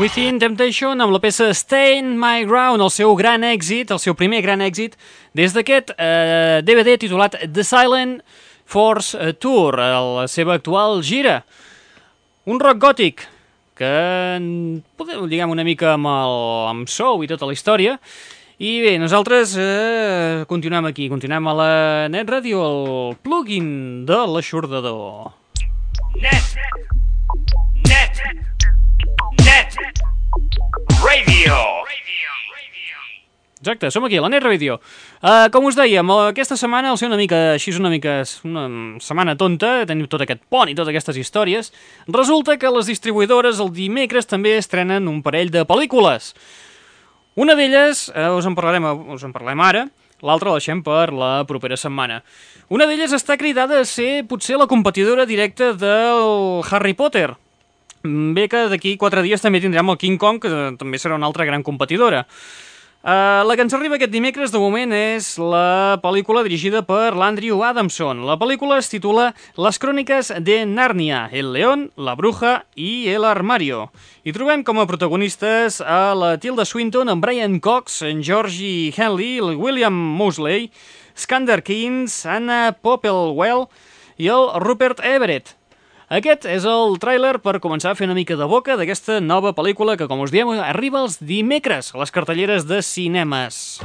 Within 0.00 0.38
Temptation 0.40 0.96
amb 1.04 1.12
la 1.12 1.18
peça 1.20 1.50
Stay 1.52 1.98
in 1.98 2.14
My 2.16 2.46
Ground, 2.48 2.80
el 2.80 2.88
seu 2.88 3.10
gran 3.18 3.42
èxit, 3.44 3.90
el 3.92 3.98
seu 4.00 4.14
primer 4.16 4.38
gran 4.40 4.62
èxit, 4.64 4.94
des 5.36 5.52
d'aquest 5.52 5.92
eh, 5.92 6.62
DVD 6.64 6.94
titulat 7.02 7.36
The 7.44 7.60
Silent 7.68 8.14
Force 8.64 9.12
eh, 9.20 9.34
Tour, 9.36 9.76
la 9.76 10.24
seva 10.24 10.56
actual 10.56 11.02
gira. 11.04 11.42
Un 12.48 12.62
rock 12.64 12.80
gòtic 12.80 13.26
que 13.76 13.92
podem 14.96 15.26
lligar 15.28 15.50
una 15.52 15.68
mica 15.68 15.92
amb 15.98 16.08
el 16.08 16.36
amb 16.70 16.88
Sou 16.88 17.20
i 17.20 17.28
tota 17.28 17.44
la 17.44 17.52
història. 17.52 17.98
I 18.56 18.78
bé, 18.80 18.96
nosaltres 19.02 19.52
eh, 19.60 20.46
continuem 20.48 20.88
aquí, 20.88 21.10
continuem 21.12 21.44
a 21.44 21.58
la 21.60 21.72
Net 22.08 22.32
Radio, 22.38 22.64
el 22.64 23.20
plugin 23.20 24.06
de 24.08 24.24
l'aixordador. 24.32 25.34
Net. 26.16 26.56
Net. 26.56 27.69
Radio. 31.10 31.54
Exacte, 33.58 33.90
som 33.90 34.04
aquí, 34.04 34.16
a 34.16 34.22
la 34.22 34.28
Net 34.30 34.44
Radio. 34.44 34.76
Uh, 35.20 35.50
com 35.50 35.66
us 35.66 35.74
dèiem, 35.74 36.06
eh, 36.06 36.28
aquesta 36.30 36.54
setmana, 36.56 36.92
al 36.92 36.98
ser 37.00 37.08
una 37.10 37.18
mica 37.18 37.56
així, 37.56 37.74
una 37.74 37.90
mica 37.90 38.22
una 38.46 38.62
setmana 39.02 39.34
tonta, 39.36 39.72
tenim 39.90 40.06
tot 40.06 40.22
aquest 40.22 40.44
pont 40.48 40.70
i 40.70 40.76
totes 40.78 40.92
aquestes 40.94 41.18
històries, 41.18 41.72
resulta 42.06 42.56
que 42.62 42.70
les 42.70 42.86
distribuïdores 42.86 43.58
el 43.58 43.74
dimecres 43.74 44.30
també 44.30 44.54
estrenen 44.56 45.10
un 45.10 45.18
parell 45.26 45.50
de 45.50 45.66
pel·lícules. 45.66 46.30
Una 47.34 47.58
d'elles, 47.58 48.06
eh, 48.14 48.30
us, 48.30 48.46
en 48.46 48.54
parlarem, 48.54 48.86
us 49.10 49.26
en 49.26 49.34
parlem 49.34 49.66
ara, 49.66 49.88
l'altra 50.22 50.54
la 50.54 50.62
deixem 50.62 50.80
per 50.86 51.10
la 51.10 51.44
propera 51.44 51.76
setmana. 51.76 52.22
Una 52.70 52.86
d'elles 52.86 53.10
està 53.10 53.36
cridada 53.36 53.80
a 53.80 53.84
ser 53.84 54.22
potser 54.30 54.62
la 54.62 54.70
competidora 54.70 55.26
directa 55.26 55.74
del 55.74 56.62
Harry 56.70 56.94
Potter. 56.94 57.34
Mm, 58.02 58.32
Bé 58.34 58.48
que 58.48 58.64
d'aquí 58.72 58.96
quatre 58.96 59.22
dies 59.22 59.42
també 59.44 59.60
tindrem 59.60 59.92
el 59.92 60.00
King 60.00 60.18
Kong, 60.20 60.40
que 60.40 60.50
també 60.80 60.98
serà 60.98 61.18
una 61.18 61.28
altra 61.28 61.44
gran 61.44 61.62
competidora. 61.62 62.24
Uh, 63.00 63.40
la 63.48 63.54
que 63.56 63.64
ens 63.64 63.72
arriba 63.72 63.96
aquest 63.96 64.12
dimecres, 64.12 64.50
de 64.52 64.60
moment, 64.60 64.90
és 64.92 65.38
la 65.40 65.96
pel·lícula 66.02 66.42
dirigida 66.44 66.82
per 66.84 67.14
l'Andrew 67.16 67.62
Adamson. 67.64 68.26
La 68.28 68.36
pel·lícula 68.36 68.76
es 68.76 68.90
titula 68.92 69.30
Les 69.56 69.80
cròniques 69.80 70.28
de 70.44 70.58
Narnia, 70.68 71.22
el 71.32 71.48
león, 71.54 71.86
la 71.96 72.12
bruja 72.14 72.66
i 72.76 73.08
el 73.08 73.24
armario. 73.24 73.86
I 74.20 74.34
trobem 74.36 74.60
com 74.68 74.82
a 74.82 74.84
protagonistes 74.88 75.80
a 75.80 76.12
la 76.12 76.34
Tilda 76.40 76.68
Swinton, 76.68 77.08
en 77.08 77.22
Brian 77.24 77.56
Cox, 77.64 78.02
en 78.04 78.20
Georgie 78.22 78.92
Henley, 78.92 79.38
el 79.40 79.56
William 79.56 79.96
Mosley, 79.96 80.68
Skander 81.16 81.62
Keynes, 81.64 82.26
Anna 82.28 82.76
Popplewell 82.76 83.64
i 84.20 84.28
el 84.28 84.52
Rupert 84.60 85.00
Everett. 85.00 85.56
Aquest 86.10 86.42
és 86.50 86.64
el 86.66 86.96
tràiler 86.98 87.36
per 87.38 87.60
començar 87.62 87.92
a 87.92 87.94
fer 87.94 88.08
una 88.08 88.16
mica 88.18 88.34
de 88.34 88.48
boca 88.50 88.74
d'aquesta 88.74 89.20
nova 89.22 89.52
pel·lícula 89.54 89.94
que, 89.94 90.10
com 90.10 90.24
us 90.24 90.34
diem, 90.34 90.50
arriba 90.58 91.04
els 91.04 91.20
dimecres 91.22 91.94
a 91.94 92.02
les 92.02 92.10
cartelleres 92.10 92.66
de 92.66 92.82
cinemes. 92.82 93.78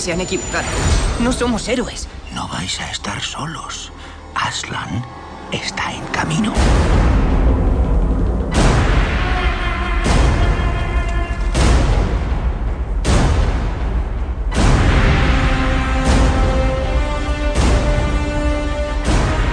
Que 0.00 0.04
se 0.04 0.12
han 0.14 0.20
equivocado. 0.22 0.64
No 1.18 1.30
somos 1.30 1.68
héroes. 1.68 2.08
No 2.32 2.48
vais 2.48 2.80
a 2.80 2.90
estar 2.90 3.20
solos. 3.20 3.92
Aslan 4.34 5.04
está 5.52 5.92
en 5.92 6.02
camino. 6.06 6.54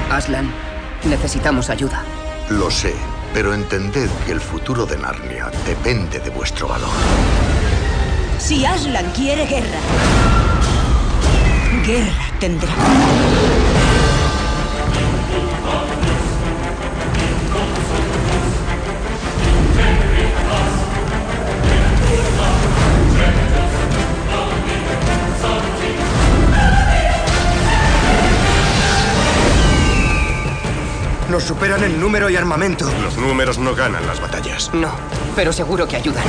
Aslan, 0.10 0.50
necesitamos 1.04 1.70
ayuda. 1.70 2.04
Lo 2.50 2.72
sé, 2.72 2.96
pero 3.34 3.54
entended 3.54 4.10
que 4.26 4.32
el 4.32 4.40
futuro 4.40 4.86
de 4.86 4.98
Narnia 4.98 5.52
depende 5.66 6.20
de 6.22 6.30
vuestro 6.30 6.70
valor. 6.70 6.90
Si 8.40 8.66
Aslan 8.66 9.12
quiere 9.12 9.46
guerra, 9.46 9.80
guerra 11.88 12.12
tendrá. 12.38 12.70
Nos 31.30 31.44
superan 31.44 31.84
en 31.84 32.02
número 32.02 32.30
y 32.30 32.36
armamento. 32.36 32.92
Los 33.02 33.16
números 33.18 33.60
no 33.60 33.74
ganan 33.76 34.06
las 34.08 34.20
batallas. 34.20 34.74
No, 34.74 34.92
pero 35.36 35.54
seguro 35.54 35.88
que 35.88 35.96
ayudan. 35.96 36.24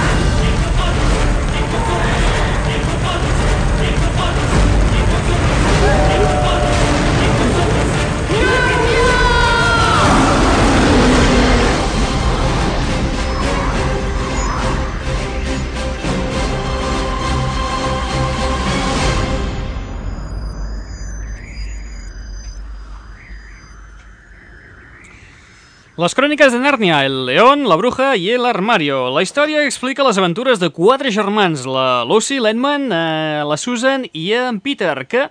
Les 25.98 26.14
cròniques 26.14 26.52
de 26.54 26.60
Nàrnia, 26.62 27.00
el 27.08 27.24
león, 27.26 27.64
la 27.66 27.74
bruja 27.74 28.12
i 28.14 28.28
el 28.30 28.44
armario. 28.46 29.08
La 29.10 29.24
història 29.24 29.64
explica 29.66 30.04
les 30.06 30.20
aventures 30.20 30.60
de 30.62 30.68
quatre 30.70 31.10
germans, 31.10 31.64
la 31.66 32.04
Lucy, 32.06 32.36
l'Edmund, 32.38 32.92
eh, 32.94 33.42
la 33.42 33.56
Susan 33.58 34.04
i 34.12 34.28
en 34.38 34.60
Peter, 34.62 34.94
que 35.10 35.24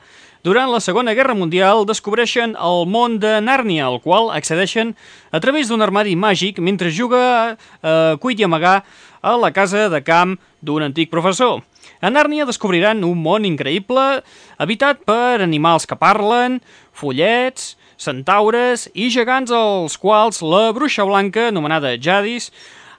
durant 0.43 0.67
la 0.67 0.81
Segona 0.83 1.13
Guerra 1.15 1.37
Mundial 1.39 1.85
descobreixen 1.87 2.57
el 2.59 2.83
món 2.83 3.15
de 3.23 3.37
Nàrnia, 3.39 3.85
al 3.87 4.01
qual 4.03 4.27
accedeixen 4.35 4.91
a 5.31 5.39
través 5.39 5.71
d'un 5.71 5.79
armari 5.79 6.17
màgic 6.19 6.59
mentre 6.59 6.91
juga 6.91 7.55
eh, 7.55 8.19
cuit 8.19 8.43
i 8.43 8.43
amagar 8.43 8.83
a 9.21 9.37
la 9.39 9.53
casa 9.55 9.87
de 9.87 10.03
camp 10.03 10.35
d'un 10.59 10.83
antic 10.83 11.07
professor. 11.09 11.63
A 12.03 12.11
Nàrnia 12.11 12.43
descobriran 12.43 13.07
un 13.07 13.23
món 13.23 13.47
increïble 13.47 14.19
habitat 14.59 14.99
per 15.07 15.39
animals 15.39 15.87
que 15.87 15.95
parlen, 15.95 16.59
follets, 16.91 17.76
centaures 18.01 18.87
i 18.93 19.09
gegants 19.13 19.51
als 19.53 19.97
quals 19.97 20.41
la 20.45 20.71
bruixa 20.73 21.05
blanca, 21.05 21.49
anomenada 21.51 21.95
Jadis, 21.97 22.51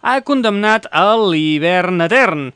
ha 0.03 0.21
condemnat 0.23 0.87
a 0.93 1.15
l'hivern 1.19 2.03
etern. 2.05 2.51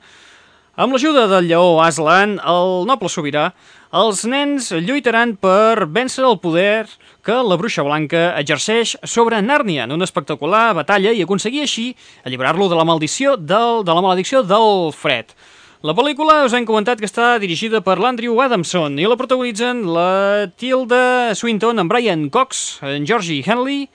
Amb 0.73 0.95
l'ajuda 0.95 1.27
del 1.29 1.51
lleó 1.51 1.79
Aslan, 1.85 2.39
el 2.49 2.87
noble 2.89 3.11
sobirà, 3.13 3.51
els 3.93 4.23
nens 4.25 4.71
lluitaran 4.73 5.35
per 5.37 5.85
vèncer 5.85 6.25
el 6.25 6.39
poder 6.41 6.87
que 7.21 7.35
la 7.45 7.59
bruixa 7.61 7.85
blanca 7.85 8.31
exerceix 8.41 8.95
sobre 9.05 9.43
Nàrnia 9.45 9.85
en 9.85 9.93
una 9.93 10.09
espectacular 10.09 10.71
batalla 10.79 11.13
i 11.13 11.21
aconseguir 11.21 11.67
així 11.67 11.91
alliberar-lo 12.25 12.71
de 12.73 12.79
la 12.79 12.87
maldició 12.89 13.37
del, 13.37 13.85
de 13.85 13.93
la 13.93 14.01
maledicció 14.01 14.41
del 14.43 14.95
fred. 14.97 15.37
La 15.83 15.97
pel·lícula 15.99 16.45
us 16.47 16.53
hem 16.55 16.63
comentat 16.63 17.01
que 17.03 17.09
està 17.09 17.41
dirigida 17.43 17.81
per 17.83 17.97
l'Andrew 17.99 18.37
Adamson 18.39 19.01
i 19.03 19.07
la 19.11 19.17
protagonitzen 19.19 19.81
la 19.91 20.45
Tilda 20.55 21.35
Swinton, 21.35 21.83
en 21.83 21.89
Brian 21.91 22.29
Cox, 22.31 22.79
en 22.87 23.03
Georgie 23.03 23.43
Henley, 23.43 23.89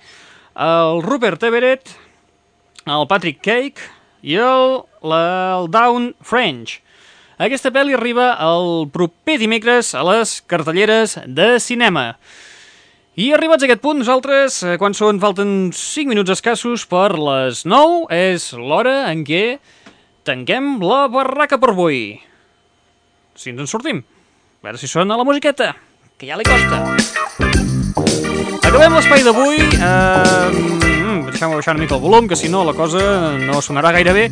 el 0.66 1.00
Rupert 1.06 1.46
Everett, 1.48 1.94
el 2.84 3.08
Patrick 3.08 3.40
Cake 3.40 3.88
i 4.20 4.36
el, 4.36 4.82
la, 5.00 5.22
el 5.62 5.72
Down 5.72 6.10
French. 6.20 6.82
Aquesta 7.40 7.72
pel·li 7.72 7.96
arriba 7.96 8.34
el 8.50 8.90
proper 8.92 9.38
dimecres 9.40 9.94
a 9.96 10.04
les 10.10 10.42
cartelleres 10.44 11.16
de 11.24 11.54
cinema. 11.64 12.18
I 13.16 13.32
arribats 13.32 13.64
a 13.64 13.72
aquest 13.72 13.86
punt, 13.88 14.04
nosaltres, 14.04 14.60
eh, 14.68 14.76
quan 14.76 14.92
són, 14.92 15.24
falten 15.24 15.72
5 15.72 16.12
minuts 16.12 16.36
escassos 16.36 16.84
per 16.92 17.14
les 17.16 17.64
9, 17.64 18.10
és 18.12 18.52
l'hora 18.60 19.06
en 19.08 19.24
què 19.24 19.46
tanquem 20.28 20.78
la 20.84 21.08
barraca 21.08 21.58
per 21.62 21.72
avui. 21.72 22.20
Si 23.38 23.52
ens 23.54 23.64
en 23.64 23.70
sortim. 23.70 24.04
A 24.62 24.68
veure 24.68 24.82
si 24.82 24.90
sona 24.90 25.16
la 25.16 25.24
musiqueta, 25.24 25.72
que 26.18 26.28
ja 26.28 26.36
li 26.36 26.44
costa. 26.48 26.82
Acabem 28.68 28.98
l'espai 28.98 29.24
d'avui. 29.24 29.62
Eh, 29.78 30.76
Deixem-me 31.28 31.58
baixar 31.60 31.76
una 31.76 31.84
mica 31.84 31.96
el 31.96 32.02
volum, 32.02 32.28
que 32.28 32.36
si 32.36 32.50
no 32.50 32.64
la 32.66 32.74
cosa 32.74 33.38
no 33.38 33.62
sonarà 33.62 33.92
gaire 33.96 34.14
bé. 34.16 34.26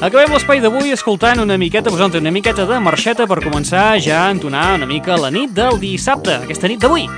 Acabem 0.00 0.32
l'espai 0.32 0.60
d'avui 0.60 0.92
escoltant 0.94 1.40
una 1.42 1.58
miqueta, 1.60 1.90
posant 1.90 2.16
una 2.20 2.32
miqueta 2.32 2.66
de 2.68 2.80
marxeta 2.80 3.26
per 3.26 3.42
començar 3.44 3.96
ja 4.00 4.26
a 4.26 4.32
entonar 4.32 4.74
una 4.76 4.88
mica 4.88 5.16
la 5.20 5.32
nit 5.32 5.52
del 5.56 5.80
dissabte, 5.80 6.42
aquesta 6.46 6.68
nit 6.68 6.80
d'avui. 6.80 7.08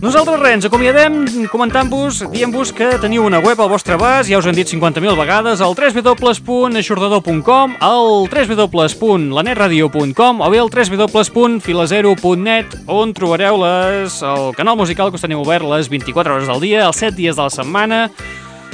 Nosaltres 0.00 0.40
res, 0.40 0.54
ens 0.56 0.64
acomiadem 0.64 1.28
comentant-vos, 1.52 2.22
dient-vos 2.32 2.72
que 2.72 2.96
teniu 3.02 3.26
una 3.28 3.36
web 3.44 3.60
al 3.60 3.68
vostre 3.68 3.98
abast, 3.98 4.30
ja 4.32 4.38
us 4.40 4.46
hem 4.48 4.56
dit 4.56 4.70
50.000 4.72 5.12
vegades, 5.18 5.60
al 5.60 5.74
www.aixordador.com, 5.76 7.74
al 7.84 8.24
www.lanetradio.com 8.32 10.40
o 10.40 10.48
bé 10.48 10.56
al 10.62 10.72
www.filazero.net 10.72 12.88
on 12.88 13.12
trobareu 13.12 13.60
les, 13.60 14.24
el 14.24 14.56
canal 14.56 14.80
musical 14.80 15.12
que 15.12 15.20
us 15.20 15.24
teniu 15.28 15.44
obert 15.44 15.68
les 15.68 15.92
24 15.92 16.32
hores 16.32 16.48
del 16.48 16.64
dia, 16.64 16.88
els 16.88 16.96
7 17.04 17.20
dies 17.20 17.36
de 17.36 17.44
la 17.44 17.52
setmana, 17.52 18.08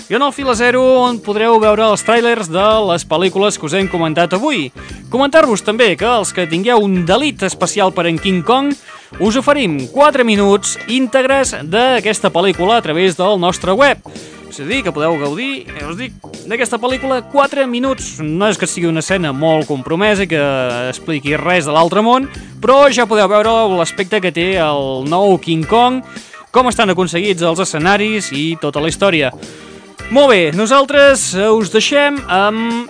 i 0.06 0.14
en 0.14 0.22
el 0.22 0.30
Fila 0.30 0.54
Zero 0.54 1.02
on 1.02 1.18
podreu 1.18 1.58
veure 1.58 1.90
els 1.90 2.06
tràilers 2.06 2.46
de 2.46 2.86
les 2.92 3.02
pel·lícules 3.02 3.58
que 3.58 3.66
us 3.66 3.74
hem 3.74 3.90
comentat 3.90 4.30
avui. 4.38 4.70
Comentar-vos 5.10 5.66
també 5.66 5.98
que 5.98 6.06
els 6.06 6.30
que 6.30 6.46
tingueu 6.46 6.86
un 6.86 7.02
delit 7.02 7.42
especial 7.42 7.90
per 7.90 8.06
en 8.06 8.14
King 8.22 8.46
Kong 8.46 8.70
us 9.20 9.36
oferim 9.38 9.78
4 9.92 10.24
minuts 10.24 10.76
íntegres 10.88 11.54
d'aquesta 11.64 12.30
pel·lícula 12.34 12.78
a 12.78 12.84
través 12.84 13.16
del 13.18 13.38
nostre 13.40 13.72
web. 13.72 14.02
És 14.46 14.60
a 14.62 14.64
dir, 14.64 14.82
que 14.84 14.92
podeu 14.94 15.16
gaudir, 15.18 15.66
ja 15.66 15.88
us 15.90 15.98
dic, 15.98 16.14
d'aquesta 16.46 16.78
pel·lícula 16.80 17.18
4 17.32 17.66
minuts. 17.68 18.16
No 18.22 18.48
és 18.48 18.56
que 18.56 18.68
sigui 18.70 18.88
una 18.88 19.02
escena 19.02 19.32
molt 19.34 19.66
compromesa 19.68 20.28
que 20.30 20.40
expliqui 20.88 21.36
res 21.36 21.66
de 21.66 21.74
l'altre 21.74 22.00
món, 22.00 22.28
però 22.62 22.86
ja 22.88 23.08
podeu 23.10 23.28
veure 23.28 23.52
l'aspecte 23.74 24.22
que 24.22 24.32
té 24.32 24.54
el 24.62 25.04
nou 25.10 25.36
King 25.42 25.66
Kong, 25.66 26.00
com 26.54 26.70
estan 26.70 26.94
aconseguits 26.94 27.44
els 27.44 27.60
escenaris 27.60 28.30
i 28.32 28.54
tota 28.62 28.80
la 28.80 28.88
història. 28.88 29.32
Molt 30.14 30.30
bé, 30.30 30.42
nosaltres 30.54 31.32
eh, 31.34 31.48
us 31.50 31.72
deixem 31.74 32.20
amb 32.30 32.86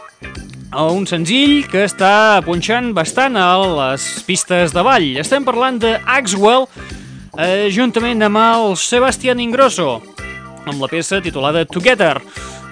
un 0.75 1.07
senzill 1.07 1.67
que 1.71 1.85
està 1.87 2.43
punxant 2.45 2.91
bastant 2.97 3.37
a 3.39 3.47
les 3.63 4.05
pistes 4.27 4.75
de 4.75 4.83
ball. 4.83 5.07
Estem 5.21 5.45
parlant 5.47 5.79
de 5.79 5.95
Axwell, 6.05 6.67
eh, 7.39 7.69
juntament 7.71 8.23
amb 8.23 8.37
el 8.37 8.77
Sebastián 8.77 9.41
Ingrosso, 9.41 10.03
amb 10.67 10.81
la 10.81 10.89
peça 10.89 11.21
titulada 11.23 11.65
Together. 11.65 12.21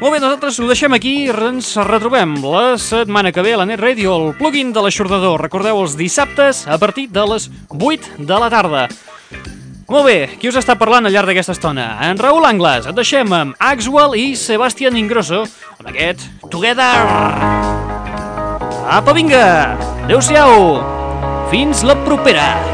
Molt 0.01 0.12
bé, 0.12 0.18
nosaltres 0.20 0.59
ho 0.59 0.66
deixem 0.66 0.92
aquí 0.92 1.12
i 1.24 1.30
ens 1.30 1.76
retrobem 1.86 2.34
la 2.42 2.76
setmana 2.76 3.30
que 3.32 3.42
ve 3.42 3.55
a 3.55 3.62
la 3.62 3.66
Net 3.66 3.80
Radio, 3.80 4.16
el 4.16 4.34
plugin 4.34 4.72
de 4.74 4.82
l'aixordador. 4.82 5.40
Recordeu 5.40 5.80
els 5.80 5.95
dissabtes 5.97 6.66
a 6.66 6.78
partir 6.78 7.09
de 7.09 7.24
les 7.30 7.49
8 7.70 8.18
de 8.18 8.40
la 8.42 8.51
tarda. 8.51 8.88
Molt 9.89 10.07
bé, 10.09 10.18
qui 10.41 10.49
us 10.49 10.57
està 10.57 10.78
parlant 10.80 11.05
al 11.05 11.12
llarg 11.12 11.28
d'aquesta 11.28 11.53
estona? 11.53 11.89
En 12.07 12.20
Raül 12.20 12.47
Angles. 12.49 12.89
Et 12.89 12.97
deixem 12.97 13.32
amb 13.37 13.59
Axwell 13.61 14.16
i 14.16 14.30
Sebastián 14.39 14.97
Ingrosso 14.97 15.45
amb 15.76 15.91
aquest 15.93 16.24
Together. 16.51 16.93
Apa, 18.85 19.16
vinga! 19.16 19.45
Adéu-siau! 20.07 20.80
Fins 21.53 21.85
la 21.85 21.99
propera! 22.07 22.73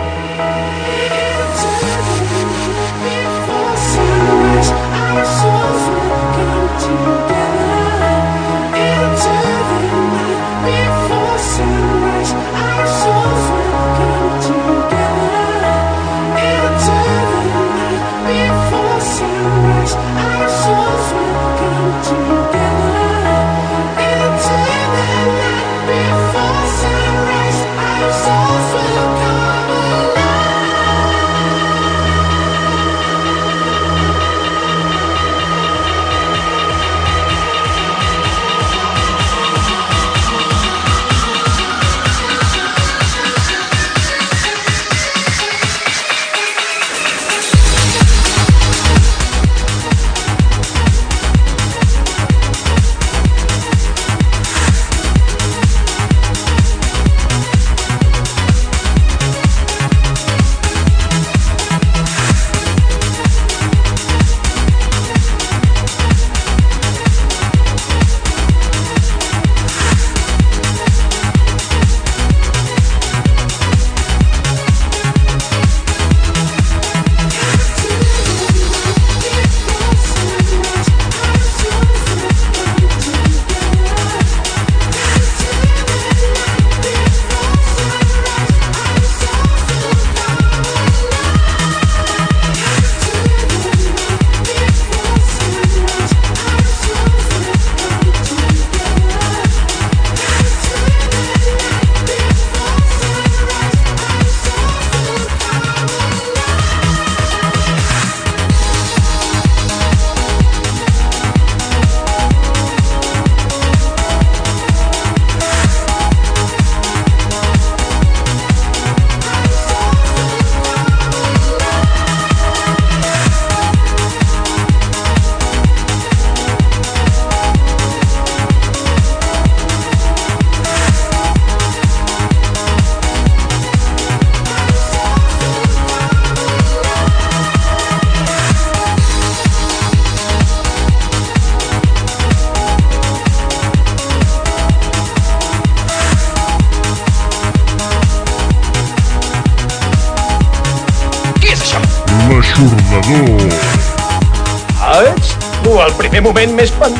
Moment 156.31 156.55
m'he 156.55 156.62
espantat. 156.62 156.99